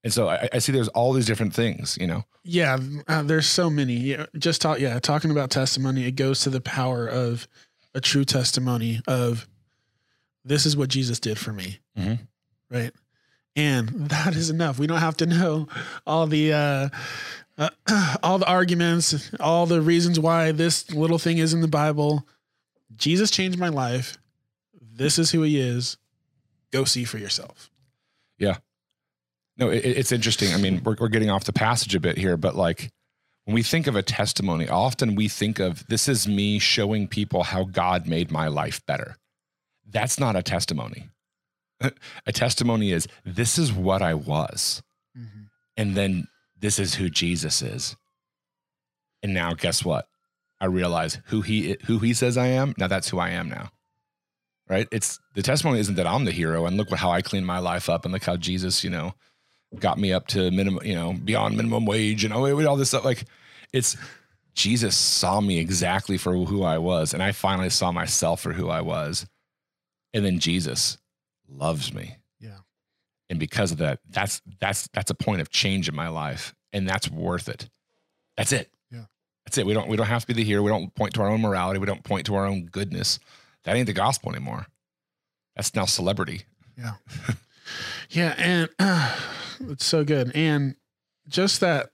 And 0.03 0.13
so 0.13 0.29
I, 0.29 0.47
I, 0.53 0.59
see 0.59 0.71
there's 0.71 0.87
all 0.87 1.11
these 1.11 1.25
different 1.25 1.53
things, 1.53 1.97
you 1.99 2.07
know? 2.07 2.23
Yeah. 2.45 2.77
Uh, 3.05 3.21
there's 3.21 3.47
so 3.47 3.69
many. 3.69 3.95
Yeah, 3.95 4.27
just 4.37 4.61
talk. 4.61 4.79
Yeah. 4.79 4.97
Talking 4.99 5.29
about 5.29 5.49
testimony, 5.49 6.05
it 6.05 6.13
goes 6.13 6.39
to 6.41 6.49
the 6.49 6.61
power 6.61 7.05
of 7.05 7.47
a 7.93 7.99
true 7.99 8.23
testimony 8.23 9.01
of 9.07 9.45
this 10.45 10.65
is 10.65 10.77
what 10.77 10.89
Jesus 10.89 11.19
did 11.19 11.37
for 11.37 11.51
me. 11.51 11.79
Mm-hmm. 11.97 12.23
Right. 12.73 12.91
And 13.55 13.89
that 14.09 14.35
is 14.35 14.49
enough. 14.49 14.79
We 14.79 14.87
don't 14.87 14.99
have 14.99 15.17
to 15.17 15.25
know 15.25 15.67
all 16.05 16.27
the 16.27 16.53
uh, 16.53 16.89
uh, 17.57 17.69
all 18.23 18.37
the 18.37 18.47
arguments, 18.47 19.31
all 19.39 19.65
the 19.65 19.81
reasons 19.81 20.19
why 20.19 20.51
this 20.51 20.89
little 20.91 21.19
thing 21.19 21.37
is 21.37 21.53
in 21.53 21.61
the 21.61 21.67
Bible. 21.67 22.25
Jesus 22.95 23.29
changed 23.29 23.59
my 23.59 23.69
life. 23.69 24.17
This 24.81 25.19
is 25.19 25.31
who 25.31 25.41
he 25.43 25.59
is. 25.59 25.97
Go 26.71 26.83
see 26.85 27.03
for 27.03 27.17
yourself. 27.17 27.69
Yeah. 28.37 28.57
No, 29.57 29.69
it, 29.69 29.85
it's 29.85 30.11
interesting. 30.11 30.53
I 30.53 30.57
mean, 30.57 30.81
we're, 30.83 30.95
we're 30.99 31.09
getting 31.09 31.29
off 31.29 31.43
the 31.43 31.53
passage 31.53 31.95
a 31.95 31.99
bit 31.99 32.17
here, 32.17 32.37
but 32.37 32.55
like 32.55 32.89
when 33.45 33.55
we 33.55 33.63
think 33.63 33.87
of 33.87 33.95
a 33.95 34.03
testimony, 34.03 34.69
often 34.69 35.15
we 35.15 35.27
think 35.27 35.59
of 35.59 35.85
this 35.87 36.07
is 36.07 36.27
me 36.27 36.59
showing 36.59 37.07
people 37.07 37.43
how 37.43 37.65
God 37.65 38.07
made 38.07 38.31
my 38.31 38.47
life 38.47 38.85
better. 38.85 39.17
That's 39.89 40.19
not 40.19 40.35
a 40.35 40.43
testimony. 40.43 41.09
a 42.25 42.31
testimony 42.31 42.91
is 42.91 43.07
this 43.25 43.57
is 43.57 43.71
what 43.71 44.01
I 44.01 44.13
was. 44.13 44.81
Mm-hmm. 45.17 45.43
And 45.77 45.95
then 45.95 46.27
this 46.59 46.79
is 46.79 46.95
who 46.95 47.09
Jesus 47.09 47.61
is. 47.61 47.95
And 49.23 49.33
now 49.33 49.53
guess 49.53 49.83
what? 49.83 50.07
I 50.61 50.65
realize 50.65 51.19
who 51.25 51.41
he 51.41 51.77
who 51.85 51.99
he 51.99 52.13
says 52.13 52.37
I 52.37 52.47
am. 52.47 52.73
Now 52.77 52.87
that's 52.87 53.09
who 53.09 53.19
I 53.19 53.29
am 53.29 53.49
now. 53.49 53.71
Right? 54.67 54.87
It's 54.91 55.19
the 55.33 55.41
testimony 55.41 55.79
isn't 55.79 55.95
that 55.95 56.05
I'm 56.05 56.25
the 56.25 56.31
hero 56.31 56.65
and 56.65 56.77
look 56.77 56.91
how 56.91 57.11
I 57.11 57.21
cleaned 57.21 57.47
my 57.47 57.59
life 57.59 57.89
up 57.89 58.05
and 58.05 58.13
look 58.13 58.23
how 58.23 58.35
Jesus, 58.35 58.83
you 58.83 58.89
know, 58.89 59.13
got 59.79 59.97
me 59.97 60.13
up 60.13 60.27
to 60.27 60.51
minimum, 60.51 60.85
you 60.85 60.95
know, 60.95 61.13
beyond 61.13 61.57
minimum 61.57 61.85
wage 61.85 62.23
and 62.23 62.33
oh, 62.33 62.67
all 62.67 62.75
this 62.75 62.89
stuff. 62.89 63.05
Like 63.05 63.25
it's 63.73 63.97
Jesus 64.53 64.95
saw 64.95 65.41
me 65.41 65.59
exactly 65.59 66.17
for 66.17 66.33
who 66.33 66.63
I 66.63 66.77
was. 66.77 67.13
And 67.13 67.23
I 67.23 67.31
finally 67.31 67.69
saw 67.69 67.91
myself 67.91 68.41
for 68.41 68.53
who 68.53 68.69
I 68.69 68.81
was. 68.81 69.25
And 70.13 70.25
then 70.25 70.39
Jesus 70.39 70.98
loves 71.49 71.93
me. 71.93 72.17
Yeah. 72.39 72.57
And 73.29 73.39
because 73.39 73.71
of 73.71 73.77
that, 73.79 73.99
that's 74.09 74.41
that's 74.59 74.87
that's 74.93 75.11
a 75.11 75.15
point 75.15 75.41
of 75.41 75.49
change 75.49 75.89
in 75.89 75.95
my 75.95 76.07
life. 76.07 76.55
And 76.73 76.87
that's 76.87 77.09
worth 77.09 77.49
it. 77.49 77.69
That's 78.37 78.51
it. 78.51 78.71
Yeah. 78.91 79.05
That's 79.45 79.57
it. 79.57 79.65
We 79.65 79.73
don't 79.73 79.87
we 79.87 79.97
don't 79.97 80.07
have 80.07 80.21
to 80.21 80.27
be 80.27 80.33
the 80.33 80.43
hero. 80.43 80.63
We 80.63 80.69
don't 80.69 80.93
point 80.95 81.13
to 81.15 81.21
our 81.21 81.29
own 81.29 81.41
morality. 81.41 81.79
We 81.79 81.85
don't 81.85 82.03
point 82.03 82.25
to 82.27 82.35
our 82.35 82.45
own 82.45 82.65
goodness. 82.65 83.19
That 83.63 83.75
ain't 83.75 83.87
the 83.87 83.93
gospel 83.93 84.31
anymore. 84.31 84.67
That's 85.55 85.75
now 85.75 85.85
celebrity. 85.85 86.43
Yeah. 86.77 86.93
yeah, 88.09 88.35
and 88.37 88.69
uh, 88.79 89.15
it's 89.61 89.85
so 89.85 90.03
good. 90.03 90.31
And 90.33 90.75
just 91.27 91.59
that 91.59 91.91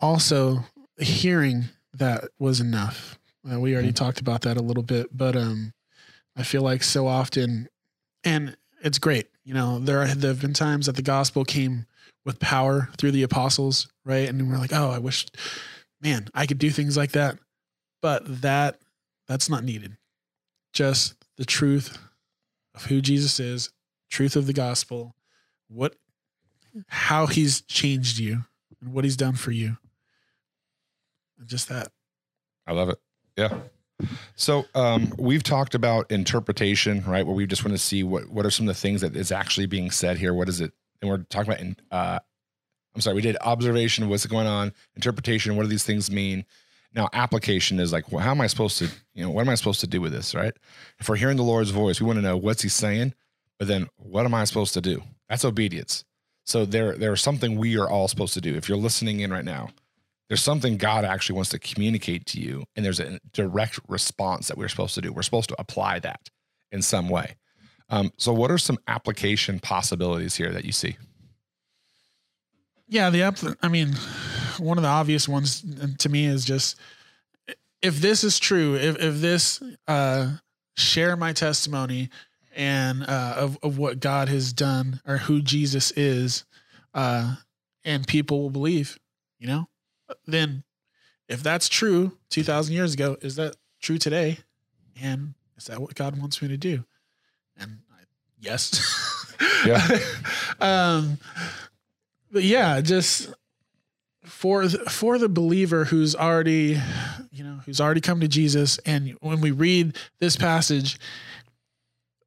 also 0.00 0.60
hearing 0.98 1.64
that 1.94 2.24
was 2.38 2.60
enough. 2.60 3.18
Uh, 3.50 3.60
we 3.60 3.72
already 3.72 3.88
mm-hmm. 3.88 3.94
talked 3.94 4.20
about 4.20 4.42
that 4.42 4.56
a 4.56 4.62
little 4.62 4.82
bit, 4.82 5.08
but 5.16 5.36
um 5.36 5.72
I 6.36 6.42
feel 6.42 6.62
like 6.62 6.82
so 6.82 7.06
often 7.06 7.68
and 8.26 8.56
it's 8.82 8.98
great. 8.98 9.28
You 9.44 9.54
know, 9.54 9.78
there, 9.78 10.02
are, 10.02 10.06
there 10.08 10.32
have 10.32 10.42
been 10.42 10.52
times 10.52 10.86
that 10.86 10.96
the 10.96 11.02
gospel 11.02 11.44
came 11.44 11.86
with 12.24 12.40
power 12.40 12.90
through 12.98 13.12
the 13.12 13.22
apostles, 13.22 13.88
right? 14.04 14.28
And 14.28 14.50
we're 14.50 14.58
like, 14.58 14.72
oh, 14.72 14.90
I 14.90 14.98
wish, 14.98 15.26
man, 16.02 16.28
I 16.34 16.44
could 16.46 16.58
do 16.58 16.70
things 16.70 16.96
like 16.96 17.12
that. 17.12 17.38
But 18.02 18.42
that 18.42 18.80
that's 19.26 19.48
not 19.48 19.64
needed. 19.64 19.96
Just 20.72 21.14
the 21.36 21.44
truth 21.44 21.96
of 22.74 22.86
who 22.86 23.00
Jesus 23.00 23.40
is, 23.40 23.70
truth 24.10 24.36
of 24.36 24.46
the 24.46 24.52
gospel, 24.52 25.14
what 25.68 25.94
how 26.88 27.26
he's 27.26 27.62
changed 27.62 28.18
you 28.18 28.44
and 28.82 28.92
what 28.92 29.04
he's 29.04 29.16
done 29.16 29.34
for 29.34 29.50
you. 29.52 29.78
And 31.38 31.48
just 31.48 31.68
that. 31.68 31.92
I 32.66 32.72
love 32.72 32.90
it. 32.90 32.98
Yeah. 33.36 33.56
So 34.36 34.66
um, 34.74 35.12
we've 35.18 35.42
talked 35.42 35.74
about 35.74 36.10
interpretation, 36.10 37.02
right? 37.06 37.26
Where 37.26 37.34
we 37.34 37.46
just 37.46 37.64
want 37.64 37.76
to 37.76 37.82
see 37.82 38.02
what 38.02 38.28
what 38.28 38.44
are 38.44 38.50
some 38.50 38.68
of 38.68 38.74
the 38.74 38.80
things 38.80 39.00
that 39.00 39.16
is 39.16 39.32
actually 39.32 39.66
being 39.66 39.90
said 39.90 40.18
here. 40.18 40.34
What 40.34 40.48
is 40.48 40.60
it? 40.60 40.72
And 41.00 41.10
we're 41.10 41.18
talking 41.18 41.52
about 41.52 41.60
in, 41.60 41.76
uh, 41.90 42.18
I'm 42.94 43.00
sorry, 43.00 43.16
we 43.16 43.22
did 43.22 43.36
observation, 43.42 44.08
what's 44.08 44.26
going 44.26 44.46
on, 44.46 44.72
interpretation, 44.94 45.56
what 45.56 45.64
do 45.64 45.68
these 45.68 45.84
things 45.84 46.10
mean? 46.10 46.44
Now, 46.94 47.10
application 47.12 47.78
is 47.78 47.92
like, 47.92 48.10
well, 48.10 48.22
how 48.22 48.30
am 48.30 48.40
I 48.40 48.46
supposed 48.46 48.78
to, 48.78 48.88
you 49.12 49.22
know, 49.22 49.30
what 49.30 49.42
am 49.42 49.50
I 49.50 49.54
supposed 49.54 49.80
to 49.80 49.86
do 49.86 50.00
with 50.00 50.12
this, 50.12 50.34
right? 50.34 50.54
If 50.98 51.08
we're 51.08 51.16
hearing 51.16 51.36
the 51.36 51.42
Lord's 51.42 51.70
voice, 51.70 52.00
we 52.00 52.06
want 52.06 52.16
to 52.16 52.22
know 52.22 52.38
what's 52.38 52.62
he 52.62 52.70
saying, 52.70 53.12
but 53.58 53.68
then 53.68 53.88
what 53.96 54.24
am 54.24 54.32
I 54.32 54.44
supposed 54.44 54.72
to 54.74 54.80
do? 54.80 55.02
That's 55.28 55.44
obedience. 55.44 56.04
So 56.44 56.64
there, 56.64 56.96
there's 56.96 57.20
something 57.20 57.58
we 57.58 57.78
are 57.78 57.88
all 57.88 58.08
supposed 58.08 58.32
to 58.34 58.40
do. 58.40 58.54
If 58.54 58.68
you're 58.68 58.78
listening 58.78 59.20
in 59.20 59.30
right 59.30 59.44
now, 59.44 59.68
there's 60.28 60.42
something 60.42 60.76
God 60.76 61.04
actually 61.04 61.36
wants 61.36 61.50
to 61.50 61.58
communicate 61.58 62.26
to 62.26 62.40
you, 62.40 62.64
and 62.74 62.84
there's 62.84 63.00
a 63.00 63.20
direct 63.32 63.78
response 63.88 64.48
that 64.48 64.58
we're 64.58 64.68
supposed 64.68 64.94
to 64.96 65.00
do. 65.00 65.12
We're 65.12 65.22
supposed 65.22 65.48
to 65.50 65.56
apply 65.58 66.00
that 66.00 66.30
in 66.72 66.82
some 66.82 67.08
way. 67.08 67.36
Um, 67.88 68.10
so, 68.16 68.32
what 68.32 68.50
are 68.50 68.58
some 68.58 68.78
application 68.88 69.60
possibilities 69.60 70.34
here 70.34 70.50
that 70.50 70.64
you 70.64 70.72
see? 70.72 70.96
Yeah, 72.88 73.10
the 73.10 73.22
app. 73.22 73.38
I 73.62 73.68
mean, 73.68 73.94
one 74.58 74.78
of 74.78 74.82
the 74.82 74.88
obvious 74.88 75.28
ones 75.28 75.64
to 75.98 76.08
me 76.08 76.26
is 76.26 76.44
just 76.44 76.76
if 77.82 78.00
this 78.00 78.24
is 78.24 78.38
true, 78.38 78.74
if 78.74 78.96
if 78.98 79.20
this 79.20 79.62
uh, 79.86 80.32
share 80.76 81.16
my 81.16 81.32
testimony 81.32 82.10
and 82.54 83.04
uh, 83.04 83.34
of 83.36 83.58
of 83.62 83.78
what 83.78 84.00
God 84.00 84.28
has 84.28 84.52
done 84.52 85.00
or 85.06 85.18
who 85.18 85.40
Jesus 85.40 85.92
is, 85.92 86.44
uh, 86.94 87.36
and 87.84 88.06
people 88.06 88.42
will 88.42 88.50
believe, 88.50 88.98
you 89.38 89.46
know, 89.46 89.68
then 90.26 90.64
if 91.28 91.42
that's 91.42 91.68
true, 91.68 92.12
two 92.30 92.42
thousand 92.42 92.74
years 92.74 92.94
ago, 92.94 93.16
is 93.20 93.36
that 93.36 93.56
true 93.80 93.98
today? 93.98 94.38
And 95.00 95.34
is 95.56 95.66
that 95.66 95.80
what 95.80 95.94
God 95.94 96.18
wants 96.18 96.40
me 96.40 96.48
to 96.48 96.56
do? 96.56 96.84
And 97.58 97.78
I, 97.92 98.04
yes, 98.40 99.34
Yeah. 99.66 99.98
um, 100.60 101.18
but 102.30 102.44
yeah, 102.44 102.80
just 102.80 103.32
for 104.24 104.66
the, 104.66 104.78
for 104.90 105.18
the 105.18 105.28
believer 105.28 105.84
who's 105.84 106.14
already, 106.14 106.80
you 107.30 107.44
know, 107.44 107.60
who's 107.64 107.80
already 107.80 108.00
come 108.00 108.20
to 108.20 108.28
Jesus, 108.28 108.78
and 108.84 109.16
when 109.20 109.40
we 109.40 109.50
read 109.50 109.96
this 110.18 110.36
passage, 110.36 110.98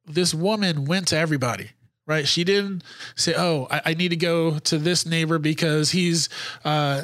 this 0.06 0.34
woman 0.34 0.84
went 0.86 1.08
to 1.08 1.16
everybody. 1.16 1.70
Right, 2.06 2.26
she 2.26 2.42
didn't 2.42 2.82
say, 3.14 3.34
"Oh, 3.36 3.68
I, 3.70 3.82
I 3.86 3.94
need 3.94 4.08
to 4.08 4.16
go 4.16 4.58
to 4.58 4.78
this 4.78 5.06
neighbor 5.06 5.38
because 5.38 5.92
he's 5.92 6.28
uh, 6.64 7.02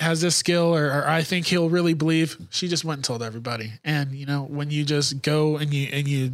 has 0.00 0.20
this 0.20 0.34
skill, 0.36 0.74
or, 0.74 0.86
or 0.86 1.06
I 1.08 1.22
think 1.22 1.46
he'll 1.46 1.68
really 1.70 1.94
believe." 1.94 2.36
She 2.50 2.68
just 2.68 2.84
went 2.84 2.98
and 2.98 3.04
told 3.04 3.22
everybody. 3.22 3.72
And 3.84 4.12
you 4.12 4.26
know, 4.26 4.42
when 4.42 4.70
you 4.70 4.84
just 4.84 5.22
go 5.22 5.56
and 5.56 5.72
you 5.72 5.88
and 5.92 6.06
you 6.08 6.32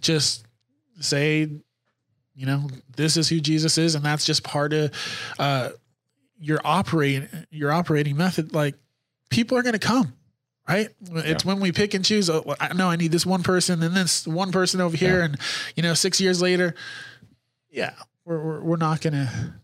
just 0.00 0.44
say, 1.00 1.48
you 2.34 2.46
know, 2.46 2.68
this 2.96 3.16
is 3.16 3.28
who 3.28 3.40
Jesus 3.40 3.78
is, 3.78 3.94
and 3.94 4.04
that's 4.04 4.24
just 4.24 4.42
part 4.44 4.72
of 4.72 4.92
uh, 5.38 5.70
your 6.40 6.60
operating 6.64 7.28
your 7.50 7.72
operating 7.72 8.16
method. 8.16 8.52
Like 8.54 8.74
people 9.30 9.56
are 9.58 9.62
going 9.62 9.74
to 9.74 9.78
come, 9.78 10.12
right? 10.68 10.88
It's 11.12 11.44
when 11.44 11.60
we 11.60 11.72
pick 11.72 11.94
and 11.94 12.04
choose. 12.04 12.28
Oh, 12.30 12.54
I 12.60 12.72
know 12.74 12.88
I 12.90 12.96
need 12.96 13.12
this 13.12 13.26
one 13.26 13.42
person 13.42 13.82
and 13.82 13.96
this 13.96 14.26
one 14.26 14.52
person 14.52 14.80
over 14.80 14.96
here, 14.96 15.18
Yeah. 15.18 15.24
and 15.26 15.38
you 15.76 15.82
know, 15.82 15.94
six 15.94 16.20
years 16.20 16.40
later, 16.42 16.74
yeah, 17.70 17.94
we're 18.24 18.42
we're, 18.42 18.60
we're 18.60 18.76
not 18.76 19.00
going 19.00 19.14
to 19.14 19.54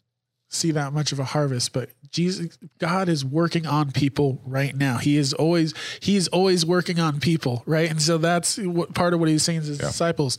see 0.54 0.70
that 0.70 0.92
much 0.92 1.10
of 1.12 1.18
a 1.18 1.24
harvest 1.24 1.72
but 1.72 1.90
jesus 2.10 2.56
god 2.78 3.08
is 3.08 3.24
working 3.24 3.66
on 3.66 3.90
people 3.90 4.40
right 4.46 4.76
now 4.76 4.98
he 4.98 5.16
is 5.16 5.32
always 5.34 5.74
he's 6.00 6.28
always 6.28 6.64
working 6.64 7.00
on 7.00 7.18
people 7.20 7.62
right 7.66 7.90
and 7.90 8.00
so 8.00 8.16
that's 8.18 8.56
what 8.58 8.94
part 8.94 9.12
of 9.14 9.20
what 9.20 9.28
he's 9.28 9.42
saying 9.42 9.60
to 9.60 9.66
his 9.66 9.78
Yeah. 9.80 9.86
disciples 9.88 10.38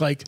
like 0.00 0.24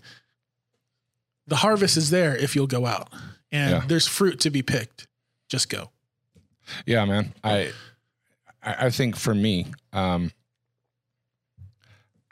the 1.47 1.57
harvest 1.57 1.97
is 1.97 2.11
there 2.11 2.37
if 2.37 2.55
you'll 2.55 2.67
go 2.67 2.87
out 2.87 3.09
and 3.53 3.71
Yeah. 3.73 3.85
there's 3.87 4.07
fruit 4.07 4.41
to 4.41 4.51
be 4.51 4.63
picked 4.63 5.07
just 5.49 5.69
go 5.69 5.91
Yeah, 6.87 7.05
man. 7.05 7.35
I 7.43 7.73
I 8.63 8.87
I 8.87 8.91
think 8.91 9.17
for 9.17 9.35
me, 9.35 9.67
um, 9.93 10.31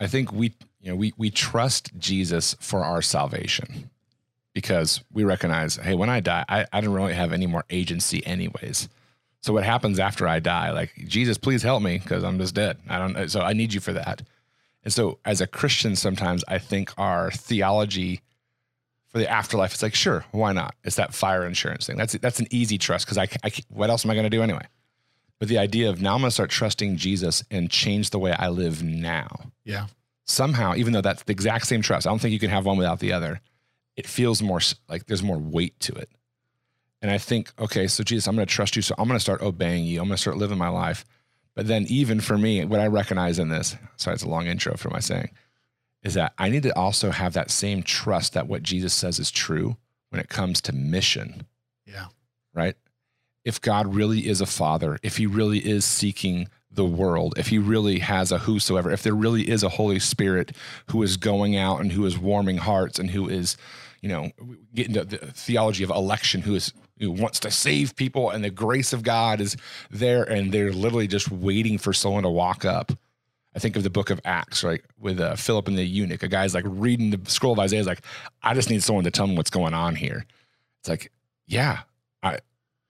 I 0.01 0.07
think 0.07 0.33
we 0.33 0.55
you 0.81 0.91
know 0.91 0.97
we 0.97 1.13
we 1.19 1.31
trust 1.31 1.91
Jesus 1.99 2.57
for 2.61 2.85
our 2.85 3.03
salvation 3.03 3.91
because 4.55 5.03
we 5.13 5.25
recognize, 5.25 5.77
hey, 5.77 5.95
when 5.95 6.11
I 6.11 6.21
die, 6.21 6.45
I, 6.49 6.67
I 6.73 6.81
don't 6.81 6.93
really 6.93 7.15
have 7.15 7.33
any 7.33 7.47
more 7.47 7.65
agency 7.71 8.25
anyways. 8.27 8.89
So 9.41 9.53
what 9.53 9.65
happens 9.65 9.99
after 9.99 10.29
I 10.29 10.39
die? 10.39 10.71
Like 10.71 10.95
Jesus, 11.07 11.37
please 11.37 11.63
help 11.63 11.83
me 11.83 11.99
because 11.99 12.23
I'm 12.23 12.39
just 12.39 12.55
dead. 12.55 12.79
I 12.89 12.99
don't. 12.99 13.29
So 13.29 13.41
I 13.41 13.55
need 13.55 13.75
you 13.75 13.81
for 13.81 13.93
that. 13.93 14.23
And 14.85 14.93
so 14.93 15.19
as 15.25 15.41
a 15.41 15.47
Christian, 15.47 15.97
sometimes 15.97 16.45
I 16.47 16.59
think 16.59 16.93
our 16.97 17.31
theology 17.31 18.21
for 19.09 19.19
the 19.19 19.31
afterlife, 19.31 19.75
it's 19.75 19.83
like, 19.83 19.95
sure, 19.95 20.25
why 20.31 20.53
not? 20.53 20.75
It's 20.85 20.97
that 20.97 21.13
fire 21.13 21.45
insurance 21.45 21.87
thing. 21.87 21.97
That's 21.97 22.15
that's 22.15 22.41
an 22.41 22.47
easy 22.51 22.79
trust 22.79 23.07
because 23.07 23.19
I, 23.19 23.29
I 23.45 23.53
what 23.69 23.91
else 23.91 24.05
am 24.05 24.11
I 24.11 24.15
going 24.15 24.25
to 24.25 24.31
do 24.31 24.43
anyway? 24.43 24.67
But 25.39 25.49
the 25.49 25.59
idea 25.59 25.91
of 25.91 26.01
now 26.01 26.15
I'm 26.15 26.21
going 26.21 26.29
to 26.29 26.35
start 26.35 26.51
trusting 26.51 26.97
Jesus 26.97 27.43
and 27.51 27.69
change 27.69 28.11
the 28.11 28.19
way 28.19 28.33
I 28.33 28.49
live 28.49 28.83
now. 28.83 29.51
yeah 29.65 29.87
Somehow, 30.25 30.77
even 30.77 30.93
though 30.93 31.01
that's 31.01 31.25
the 31.25 31.33
exact 31.33 31.67
same 31.67 31.83
trust, 31.83 32.07
I 32.07 32.11
don't 32.11 32.21
think 32.21 32.33
you 32.33 32.39
can 32.39 32.51
have 32.51 32.65
one 32.65 32.79
without 32.79 33.01
the 33.01 33.13
other. 33.13 33.41
It 33.97 34.07
feels 34.07 34.43
more 34.43 34.61
like 34.89 35.07
there's 35.07 35.23
more 35.23 35.39
weight 35.39 35.79
to 35.81 35.93
it. 35.93 36.11
And 37.01 37.11
I 37.11 37.19
think, 37.19 37.53
okay, 37.59 37.87
so 37.89 38.05
Jesus, 38.05 38.27
I'm 38.27 38.37
going 38.37 38.47
to 38.47 38.55
trust 38.55 38.77
you. 38.77 38.83
So 38.83 38.95
I'm 38.97 39.09
going 39.09 39.17
to 39.17 39.21
start 39.21 39.43
obeying 39.43 39.85
you. 39.85 40.01
I'm 40.01 40.07
going 40.07 40.17
to 40.17 40.21
start 40.23 40.37
living 40.37 40.59
my 40.59 40.69
life. 40.69 41.05
But 41.55 41.67
then, 41.67 41.85
even 41.89 42.21
for 42.21 42.39
me, 42.39 42.65
what 42.65 42.81
I 42.81 42.87
recognize 42.87 43.39
in 43.39 43.49
this, 43.49 43.77
sorry, 43.97 44.15
it's 44.15 44.23
a 44.23 44.29
long 44.29 44.47
intro 44.47 44.77
for 44.77 44.89
my 44.89 45.01
saying, 45.01 45.31
is 46.03 46.15
that 46.15 46.33
I 46.39 46.49
need 46.49 46.63
to 46.63 46.77
also 46.77 47.11
have 47.11 47.35
that 47.35 47.51
same 47.51 47.83
trust 47.83 48.33
that 48.33 48.47
what 48.47 48.63
Jesus 48.63 48.95
says 48.95 49.19
is 49.19 49.31
true 49.31 49.77
when 50.09 50.21
it 50.21 50.29
comes 50.29 50.61
to 50.63 50.73
mission 50.75 51.47
yeah 51.87 52.07
right? 52.55 52.77
If 53.45 53.61
God 53.61 53.95
really 53.95 54.29
is 54.29 54.41
a 54.41 54.47
father, 54.47 54.99
if 55.03 55.17
he 55.17 55.27
really 55.27 55.59
is 55.59 55.85
seeking 55.85 56.49
the 56.71 56.85
world, 56.85 57.35
if 57.37 57.49
he 57.49 57.59
really 57.59 57.99
has 57.99 58.33
a 58.33 58.39
whosoever, 58.39 58.91
if 58.91 59.03
there 59.03 59.15
really 59.15 59.49
is 59.49 59.63
a 59.63 59.69
Holy 59.69 59.99
Spirit 59.99 60.53
who 60.91 61.03
is 61.03 61.17
going 61.17 61.57
out 61.57 61.81
and 61.81 61.93
who 61.93 62.05
is 62.07 62.19
warming 62.19 62.59
hearts 62.59 62.99
and 62.99 63.11
who 63.11 63.29
is, 63.29 63.57
you 64.03 64.09
know, 64.09 64.31
getting 64.75 64.95
the, 64.95 65.05
the 65.05 65.19
theology 65.19 65.85
of 65.85 65.91
election, 65.91 66.43
who 66.43 66.55
is 66.55 66.73
who 66.99 67.11
wants 67.11 67.41
to 67.41 67.51
save 67.51 67.97
people 67.97 68.31
and 68.31 68.45
the 68.45 68.51
grace 68.51 68.93
of 68.93 69.03
God 69.03 69.41
is 69.41 69.57
there 69.91 70.23
and 70.23 70.53
they're 70.53 70.73
literally 70.73 71.09
just 71.09 71.31
waiting 71.33 71.79
for 71.79 71.93
someone 71.93 72.23
to 72.23 72.31
walk 72.31 72.65
up. 72.65 72.93
I 73.57 73.59
think 73.59 73.77
of 73.77 73.83
the 73.83 73.91
book 73.91 74.11
of 74.11 74.21
Acts, 74.25 74.63
right? 74.63 74.81
With 74.99 75.21
uh, 75.21 75.35
Philip 75.35 75.69
and 75.69 75.77
the 75.77 75.85
eunuch. 75.85 76.23
A 76.23 76.29
guy's 76.29 76.55
like 76.55 76.65
reading 76.67 77.11
the 77.11 77.21
scroll 77.29 77.53
of 77.53 77.59
Isaiah, 77.59 77.81
is 77.81 77.87
like, 77.87 78.05
I 78.43 78.55
just 78.55 78.71
need 78.71 78.83
someone 78.83 79.05
to 79.05 79.11
tell 79.11 79.27
me 79.27 79.37
what's 79.37 79.51
going 79.51 79.75
on 79.75 79.95
here. 79.95 80.25
It's 80.81 80.89
like, 80.89 81.11
yeah, 81.47 81.81
I 82.23 82.39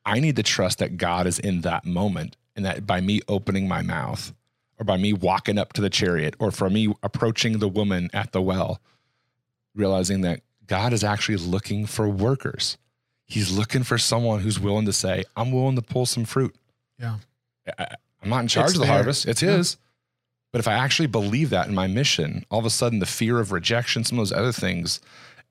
I 0.05 0.21
need 0.21 0.37
to 0.37 0.43
trust 0.43 0.79
that 0.79 0.97
God 0.97 1.27
is 1.27 1.39
in 1.39 1.63
that 1.63 1.85
moment 1.85 2.37
and 2.55 2.65
that 2.65 2.87
by 2.87 3.01
me 3.01 3.21
opening 3.29 3.67
my 3.67 3.83
mouth 3.83 4.33
or 4.79 4.85
by 4.85 4.97
me 4.97 5.13
walking 5.13 5.59
up 5.59 5.73
to 5.75 5.81
the 5.81 5.91
chariot 5.91 6.35
or 6.39 6.51
for 6.51 6.69
me 6.69 6.95
approaching 7.03 7.59
the 7.59 7.69
woman 7.69 8.11
at 8.13 8.33
the 8.33 8.43
well, 8.43 8.81
realizing 9.75 10.21
that 10.23 10.43
God 10.67 10.93
is 10.93 11.05
actually 11.05 11.37
looking 11.39 11.87
for 11.87 12.09
workers. 12.09 12.79
He's 13.27 13.51
looking 13.57 13.83
for 13.83 13.99
someone 13.99 14.41
who's 14.41 14.61
willing 14.61 14.87
to 14.87 14.93
say, 14.93 15.25
I'm 15.37 15.53
willing 15.53 15.77
to 15.77 15.83
pull 15.83 16.07
some 16.07 16.25
fruit. 16.25 16.55
yeah 16.99 17.19
I, 17.79 17.97
I'm 18.23 18.29
not 18.31 18.41
in 18.41 18.49
charge 18.49 18.67
It's 18.71 18.75
of 18.75 18.81
the 18.81 18.87
there. 18.87 18.95
harvest. 18.95 19.27
It's 19.27 19.43
Yeah. 19.43 19.57
his. 19.57 19.77
But 20.53 20.59
if 20.61 20.69
I 20.69 20.75
actually 20.75 21.07
believe 21.09 21.49
that 21.51 21.67
in 21.67 21.75
my 21.75 21.87
mission, 21.87 22.45
all 22.51 22.59
of 22.59 22.67
a 22.67 22.71
sudden 22.71 22.99
the 22.99 23.07
fear 23.07 23.41
of 23.41 23.53
rejection, 23.53 24.05
some 24.05 24.19
of 24.19 24.29
those 24.29 24.37
other 24.39 24.53
things, 24.53 25.01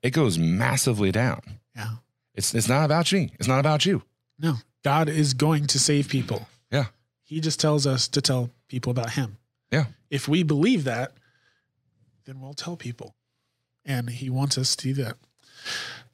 it 0.02 0.10
goes 0.10 0.38
massively 0.38 1.10
down. 1.12 1.40
yeah 1.76 1.96
It's 2.34 2.54
it's 2.54 2.68
not 2.68 2.84
about 2.84 3.12
me. 3.12 3.32
It's 3.38 3.48
not 3.48 3.60
about 3.60 3.84
you. 3.86 4.02
no 4.38 4.54
god 4.84 5.08
is 5.08 5.34
going 5.34 5.66
to 5.68 5.78
save 5.78 6.08
people 6.08 6.48
Yeah. 6.70 6.86
he 7.24 7.40
just 7.40 7.60
tells 7.60 7.86
us 7.86 8.08
to 8.08 8.20
tell 8.20 8.50
people 8.68 8.90
about 8.90 9.10
him 9.10 9.36
Yeah. 9.70 9.86
if 10.10 10.26
we 10.28 10.42
believe 10.42 10.84
that 10.84 11.12
then 12.24 12.40
we'll 12.40 12.54
tell 12.54 12.76
people 12.76 13.14
and 13.84 14.10
he 14.10 14.30
wants 14.30 14.56
us 14.58 14.76
to 14.76 14.88
do 14.94 15.02
that 15.04 15.16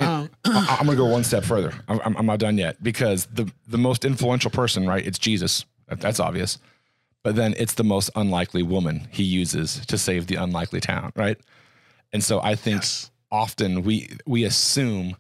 um, 0.01 0.29
I'm 0.45 0.85
going 0.87 0.91
to 0.91 0.97
go 0.97 1.07
one 1.07 1.25
step 1.25 1.43
further. 1.43 1.73
I'm, 1.89 1.99
I'm- 2.01 2.17
I'm 2.19 2.27
not 2.27 2.39
done 2.39 2.57
yet 2.59 2.81
because 2.83 3.27
the 3.27 3.51
the 3.67 3.79
most 3.79 4.05
influential 4.05 4.51
person, 4.51 4.87
right? 4.87 5.05
It's 5.05 5.19
Jesus. 5.19 5.65
That's 5.89 6.21
obvious. 6.21 6.59
But 7.25 7.35
then 7.35 7.55
it's 7.57 7.75
the 7.75 7.83
most 7.83 8.11
unlikely 8.15 8.63
woman 8.63 9.09
he 9.11 9.23
uses 9.25 9.85
to 9.87 9.97
save 9.99 10.27
the 10.29 10.37
unlikely 10.37 10.81
town, 10.81 11.13
right? 11.17 11.37
And 12.13 12.23
so 12.23 12.41
I 12.43 12.55
think 12.55 12.83
Yes. 12.83 13.11
often 13.31 13.83
we 13.83 14.09
we 14.27 14.45
assume 14.45 15.17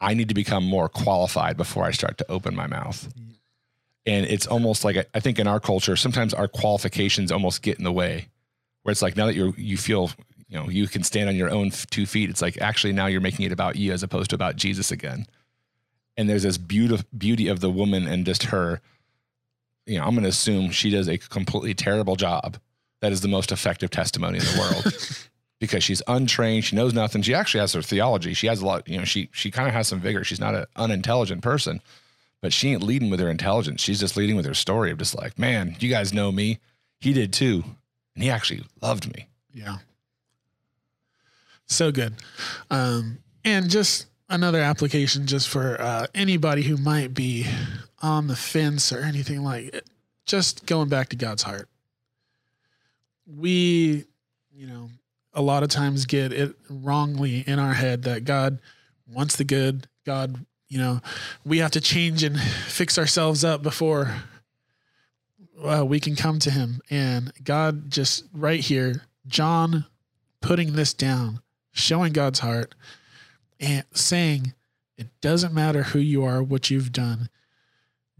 I 0.00 0.14
need 0.14 0.28
to 0.28 0.34
become 0.34 0.64
more 0.64 0.88
qualified 0.88 1.56
before 1.56 1.84
I 1.84 1.90
start 1.90 2.16
to 2.18 2.30
open 2.30 2.54
my 2.54 2.66
mouth. 2.68 3.08
And 4.06 4.24
it's 4.26 4.46
almost 4.46 4.84
like 4.84 4.96
I- 4.96 5.06
I 5.14 5.20
think 5.20 5.38
in 5.38 5.46
our 5.48 5.60
culture, 5.60 5.96
sometimes 5.96 6.32
our 6.32 6.48
qualifications 6.48 7.32
almost 7.32 7.60
get 7.62 7.76
in 7.78 7.84
the 7.84 7.92
way. 7.92 8.28
Where 8.84 8.92
it's 8.92 9.02
like 9.02 9.16
now 9.16 9.26
that 9.26 9.34
you 9.34 9.52
you 9.58 9.76
feel 9.76 10.12
you 10.54 10.60
know 10.60 10.68
you 10.68 10.86
can 10.86 11.02
stand 11.02 11.28
on 11.28 11.34
your 11.34 11.50
own 11.50 11.70
two 11.70 12.06
feet, 12.06 12.30
it's 12.30 12.40
like 12.40 12.60
actually 12.60 12.92
now 12.92 13.06
you're 13.06 13.20
making 13.20 13.44
it 13.44 13.52
about 13.52 13.74
you 13.74 13.92
as 13.92 14.04
opposed 14.04 14.30
to 14.30 14.36
about 14.36 14.54
Jesus 14.54 14.92
again. 14.92 15.26
And 16.16 16.28
there's 16.28 16.44
this 16.44 16.58
beauty 16.58 17.02
beauty 17.16 17.48
of 17.48 17.58
the 17.58 17.70
woman 17.70 18.06
and 18.06 18.24
just 18.24 18.44
her. 18.44 18.80
You 19.86 19.98
know, 19.98 20.04
I'm 20.04 20.12
going 20.12 20.22
to 20.22 20.30
assume 20.30 20.70
she 20.70 20.90
does 20.90 21.08
a 21.08 21.18
completely 21.18 21.74
terrible 21.74 22.16
job. 22.16 22.56
That 23.00 23.12
is 23.12 23.20
the 23.20 23.28
most 23.28 23.52
effective 23.52 23.90
testimony 23.90 24.38
in 24.38 24.44
the 24.44 24.58
world 24.58 25.28
because 25.60 25.84
she's 25.84 26.00
untrained. 26.06 26.64
She 26.64 26.76
knows 26.76 26.94
nothing. 26.94 27.20
She 27.20 27.34
actually 27.34 27.60
has 27.60 27.74
her 27.74 27.82
theology. 27.82 28.32
She 28.32 28.46
has 28.46 28.62
a 28.62 28.66
lot. 28.66 28.88
You 28.88 28.98
know, 28.98 29.04
she 29.04 29.28
she 29.32 29.50
kind 29.50 29.66
of 29.66 29.74
has 29.74 29.88
some 29.88 30.00
vigor. 30.00 30.22
She's 30.22 30.40
not 30.40 30.54
an 30.54 30.66
unintelligent 30.76 31.42
person, 31.42 31.82
but 32.40 32.52
she 32.52 32.70
ain't 32.70 32.82
leading 32.82 33.10
with 33.10 33.18
her 33.18 33.28
intelligence. 33.28 33.82
She's 33.82 33.98
just 33.98 34.16
leading 34.16 34.36
with 34.36 34.46
her 34.46 34.54
story 34.54 34.92
of 34.92 34.98
just 34.98 35.16
like, 35.16 35.36
man, 35.36 35.74
you 35.80 35.90
guys 35.90 36.14
know 36.14 36.30
me. 36.30 36.60
He 37.00 37.12
did 37.12 37.32
too. 37.32 37.64
And 38.14 38.22
he 38.22 38.30
actually 38.30 38.62
loved 38.80 39.12
me. 39.12 39.26
Yeah. 39.52 39.78
So 41.66 41.90
good. 41.90 42.14
Um, 42.70 43.18
and 43.44 43.68
just 43.68 44.06
another 44.28 44.60
application 44.60 45.26
just 45.26 45.48
for 45.48 45.80
uh, 45.80 46.06
anybody 46.14 46.62
who 46.62 46.76
might 46.76 47.14
be 47.14 47.46
on 48.02 48.26
the 48.26 48.36
fence 48.36 48.92
or 48.92 49.00
anything 49.00 49.42
like 49.42 49.74
it. 49.74 49.88
Just 50.26 50.66
going 50.66 50.88
back 50.88 51.10
to 51.10 51.16
God's 51.16 51.42
heart. 51.42 51.68
We, 53.26 54.04
you 54.52 54.66
know, 54.66 54.90
a 55.32 55.42
lot 55.42 55.62
of 55.62 55.68
times 55.68 56.06
get 56.06 56.32
it 56.32 56.54
wrongly 56.68 57.40
in 57.46 57.58
our 57.58 57.74
head 57.74 58.02
that 58.04 58.24
God 58.24 58.60
wants 59.10 59.36
the 59.36 59.44
good. 59.44 59.86
God, 60.04 60.44
you 60.68 60.78
know, 60.78 61.00
we 61.44 61.58
have 61.58 61.72
to 61.72 61.80
change 61.80 62.22
and 62.22 62.38
fix 62.38 62.98
ourselves 62.98 63.44
up 63.44 63.62
before 63.62 64.14
uh, 65.62 65.84
we 65.84 66.00
can 66.00 66.16
come 66.16 66.38
to 66.40 66.50
Him. 66.50 66.80
And 66.90 67.32
God 67.42 67.90
just 67.90 68.24
right 68.32 68.60
here, 68.60 69.02
John 69.26 69.86
putting 70.40 70.74
this 70.74 70.94
down, 70.94 71.40
showing 71.74 72.14
God's 72.14 72.38
heart, 72.38 72.74
and 73.60 73.84
saying, 73.92 74.54
it 74.96 75.08
doesn't 75.20 75.52
matter 75.52 75.82
who 75.82 75.98
you 75.98 76.24
are, 76.24 76.42
what 76.42 76.70
you've 76.70 76.92
done. 76.92 77.28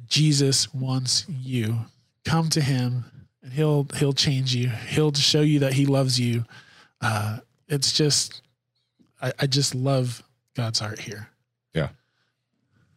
Jesus 0.06 0.74
wants 0.74 1.24
you. 1.28 1.86
Come 2.24 2.50
to 2.50 2.60
him 2.60 3.04
and 3.42 3.52
he'll 3.52 3.86
he'll 3.96 4.12
change 4.12 4.54
you. 4.54 4.68
He'll 4.68 5.12
show 5.12 5.42
you 5.42 5.60
that 5.60 5.74
he 5.74 5.86
loves 5.86 6.18
you. 6.18 6.44
Uh, 7.00 7.38
it's 7.68 7.92
just 7.92 8.42
I, 9.20 9.32
I 9.38 9.46
just 9.46 9.74
love 9.74 10.22
God's 10.56 10.80
heart 10.80 10.98
here. 10.98 11.28
Yeah. 11.74 11.90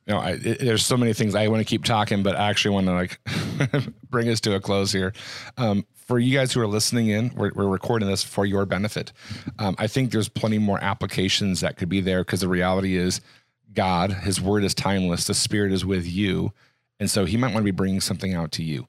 You 0.05 0.13
know, 0.13 0.19
I, 0.19 0.31
it, 0.31 0.59
there's 0.59 0.85
so 0.85 0.97
many 0.97 1.13
things 1.13 1.35
I 1.35 1.47
want 1.49 1.59
to 1.59 1.65
keep 1.65 1.83
talking, 1.83 2.23
but 2.23 2.35
I 2.35 2.49
actually 2.49 2.75
want 2.75 2.87
to 2.87 2.93
like 2.93 3.19
bring 4.09 4.29
us 4.29 4.39
to 4.41 4.55
a 4.55 4.59
close 4.59 4.91
here. 4.91 5.13
Um, 5.57 5.85
for 6.07 6.17
you 6.19 6.35
guys 6.35 6.53
who 6.53 6.61
are 6.61 6.67
listening 6.67 7.09
in, 7.09 7.31
we're, 7.35 7.51
we're 7.53 7.67
recording 7.67 8.07
this 8.07 8.23
for 8.23 8.45
your 8.45 8.65
benefit. 8.65 9.11
Um, 9.59 9.75
I 9.77 9.87
think 9.87 10.11
there's 10.11 10.29
plenty 10.29 10.57
more 10.57 10.81
applications 10.81 11.59
that 11.61 11.77
could 11.77 11.89
be 11.89 12.01
there 12.01 12.23
because 12.23 12.41
the 12.41 12.47
reality 12.47 12.95
is 12.95 13.21
God, 13.73 14.11
His 14.11 14.41
word 14.41 14.63
is 14.63 14.73
timeless. 14.73 15.27
The 15.27 15.33
Spirit 15.33 15.73
is 15.73 15.85
with 15.85 16.07
you, 16.07 16.53
and 16.99 17.11
so 17.11 17.25
He 17.25 17.37
might 17.37 17.53
want 17.53 17.57
to 17.57 17.63
be 17.63 17.71
bringing 17.71 18.01
something 18.01 18.33
out 18.33 18.51
to 18.53 18.63
you 18.63 18.87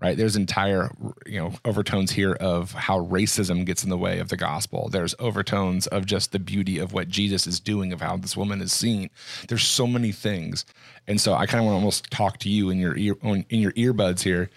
right? 0.00 0.16
There's 0.16 0.36
entire 0.36 0.90
you 1.24 1.40
know 1.40 1.52
overtones 1.64 2.10
here 2.12 2.34
of 2.34 2.72
how 2.72 3.00
racism 3.06 3.64
gets 3.64 3.82
in 3.82 3.90
the 3.90 3.96
way 3.96 4.18
of 4.18 4.28
the 4.28 4.36
gospel. 4.36 4.88
There's 4.90 5.14
overtones 5.18 5.86
of 5.86 6.06
just 6.06 6.32
the 6.32 6.38
beauty 6.38 6.78
of 6.78 6.92
what 6.92 7.08
jesus 7.08 7.46
is 7.46 7.60
doing 7.60 7.92
of 7.92 8.00
how 8.00 8.16
this 8.16 8.36
woman 8.36 8.60
is 8.60 8.72
seen. 8.72 9.10
There's 9.48 9.64
so 9.64 9.86
many 9.86 10.12
things. 10.12 10.64
And 11.06 11.20
so 11.20 11.34
i 11.34 11.46
kind 11.46 11.60
of 11.60 11.66
want 11.66 11.74
to 11.74 11.78
almost 11.78 12.10
talk 12.10 12.38
to 12.40 12.48
you 12.48 12.70
in 12.70 12.78
your 12.78 12.96
ear 12.96 13.16
in 13.22 13.44
your 13.48 13.72
earbuds 13.72 14.22
here 14.22 14.50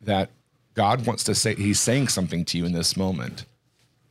that 0.00 0.30
god 0.74 1.06
wants 1.06 1.24
to 1.24 1.34
say 1.34 1.54
he's 1.54 1.80
saying 1.80 2.08
something 2.08 2.44
to 2.44 2.58
you 2.58 2.64
in 2.64 2.72
this 2.72 2.96
moment 2.96 3.44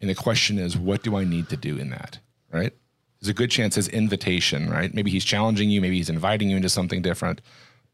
and 0.01 0.09
the 0.09 0.15
question 0.15 0.57
is 0.57 0.77
what 0.77 1.03
do 1.03 1.15
i 1.15 1.23
need 1.23 1.49
to 1.49 1.57
do 1.57 1.77
in 1.77 1.89
that 1.89 2.19
right 2.51 2.73
there's 3.19 3.29
a 3.29 3.33
good 3.33 3.51
chance 3.51 3.75
his 3.75 3.87
invitation 3.89 4.69
right 4.69 4.93
maybe 4.93 5.11
he's 5.11 5.25
challenging 5.25 5.69
you 5.69 5.81
maybe 5.81 5.97
he's 5.97 6.09
inviting 6.09 6.49
you 6.49 6.55
into 6.55 6.69
something 6.69 7.01
different 7.01 7.41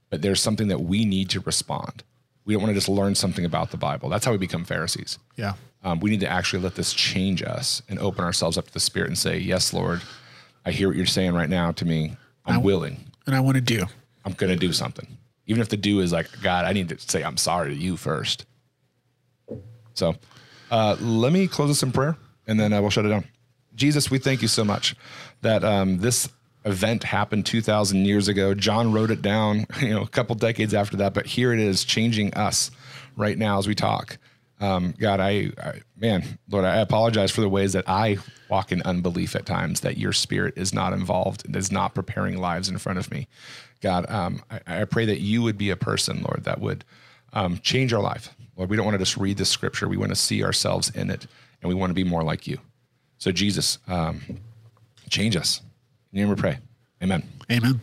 but 0.09 0.21
there's 0.21 0.41
something 0.41 0.67
that 0.67 0.81
we 0.81 1.03
need 1.05 1.29
to 1.29 1.39
respond 1.41 2.03
we 2.45 2.53
don't 2.53 2.61
want 2.61 2.69
to 2.69 2.75
just 2.75 2.89
learn 2.89 3.15
something 3.15 3.43
about 3.43 3.71
the 3.71 3.77
Bible. 3.77 4.07
That's 4.07 4.23
how 4.23 4.31
we 4.31 4.37
become 4.37 4.63
Pharisees. 4.63 5.17
Yeah. 5.35 5.53
Um, 5.83 5.99
we 5.99 6.11
need 6.11 6.19
to 6.21 6.27
actually 6.27 6.61
let 6.61 6.75
this 6.75 6.93
change 6.93 7.43
us 7.43 7.81
and 7.89 7.99
open 7.99 8.23
ourselves 8.23 8.57
up 8.57 8.67
to 8.67 8.73
the 8.73 8.79
Spirit 8.79 9.07
and 9.07 9.17
say, 9.17 9.37
Yes, 9.37 9.73
Lord, 9.73 10.01
I 10.65 10.71
hear 10.71 10.87
what 10.87 10.95
you're 10.95 11.05
saying 11.05 11.33
right 11.33 11.49
now 11.49 11.71
to 11.73 11.85
me. 11.85 12.15
I'm 12.45 12.61
willing. 12.61 13.03
And 13.25 13.35
I 13.35 13.39
want 13.39 13.55
to 13.55 13.61
do. 13.61 13.85
I'm 14.23 14.33
going 14.33 14.51
to 14.51 14.55
do 14.55 14.71
something. 14.71 15.17
Even 15.47 15.61
if 15.61 15.69
the 15.69 15.77
do 15.77 15.99
is 15.99 16.11
like, 16.11 16.27
God, 16.41 16.65
I 16.65 16.73
need 16.73 16.89
to 16.89 16.99
say 16.99 17.23
I'm 17.23 17.37
sorry 17.37 17.73
to 17.73 17.79
you 17.79 17.97
first. 17.97 18.45
So 19.95 20.15
uh, 20.69 20.95
let 20.99 21.33
me 21.33 21.47
close 21.47 21.69
this 21.69 21.83
in 21.83 21.91
prayer 21.91 22.15
and 22.47 22.59
then 22.59 22.71
uh, 22.71 22.81
we'll 22.81 22.91
shut 22.91 23.05
it 23.05 23.09
down. 23.09 23.25
Jesus, 23.75 24.09
we 24.09 24.19
thank 24.19 24.41
you 24.41 24.47
so 24.47 24.63
much 24.63 24.95
that 25.41 25.63
um, 25.63 25.99
this 25.99 26.29
event 26.63 27.03
happened 27.03 27.45
2000 27.45 28.05
years 28.05 28.27
ago. 28.27 28.53
John 28.53 28.91
wrote 28.91 29.11
it 29.11 29.21
down, 29.21 29.65
you 29.81 29.89
know, 29.89 30.01
a 30.01 30.07
couple 30.07 30.35
decades 30.35 30.73
after 30.73 30.97
that, 30.97 31.13
but 31.13 31.25
here 31.25 31.53
it 31.53 31.59
is 31.59 31.83
changing 31.83 32.33
us 32.33 32.71
right 33.15 33.37
now 33.37 33.57
as 33.57 33.67
we 33.67 33.75
talk. 33.75 34.17
Um, 34.61 34.93
God, 34.97 35.19
I, 35.19 35.51
I, 35.61 35.81
man, 35.97 36.39
Lord, 36.49 36.65
I 36.65 36.77
apologize 36.77 37.29
for 37.29 37.41
the 37.41 37.49
ways 37.49 37.73
that 37.73 37.87
I 37.87 38.17
walk 38.49 38.71
in 38.71 38.81
unbelief 38.83 39.35
at 39.35 39.45
times 39.45 39.81
that 39.81 39.97
your 39.97 40.13
spirit 40.13 40.53
is 40.55 40.73
not 40.73 40.93
involved 40.93 41.45
and 41.45 41.55
is 41.55 41.71
not 41.71 41.93
preparing 41.93 42.37
lives 42.39 42.69
in 42.69 42.77
front 42.77 42.97
of 42.97 43.11
me. 43.11 43.27
God, 43.81 44.09
um, 44.09 44.41
I, 44.49 44.81
I, 44.81 44.85
pray 44.85 45.05
that 45.05 45.19
you 45.19 45.41
would 45.41 45.57
be 45.57 45.69
a 45.69 45.75
person, 45.75 46.21
Lord, 46.21 46.45
that 46.45 46.61
would 46.61 46.85
um, 47.33 47.59
change 47.59 47.91
our 47.91 48.01
life. 48.01 48.34
Lord, 48.55 48.69
we 48.69 48.77
don't 48.77 48.85
want 48.85 48.95
to 48.95 48.99
just 48.99 49.17
read 49.17 49.37
the 49.37 49.45
scripture. 49.45 49.87
We 49.87 49.97
want 49.97 50.11
to 50.11 50.15
see 50.15 50.43
ourselves 50.43 50.89
in 50.89 51.09
it 51.09 51.27
and 51.61 51.69
we 51.69 51.75
want 51.75 51.89
to 51.89 51.93
be 51.93 52.03
more 52.03 52.23
like 52.23 52.47
you. 52.47 52.57
So 53.17 53.31
Jesus, 53.31 53.79
um, 53.87 54.21
change 55.09 55.35
us. 55.35 55.61
In 56.11 56.19
your 56.19 56.27
name 56.27 56.35
we 56.35 56.41
pray. 56.41 56.57
Amen. 57.01 57.23
Amen. 57.51 57.81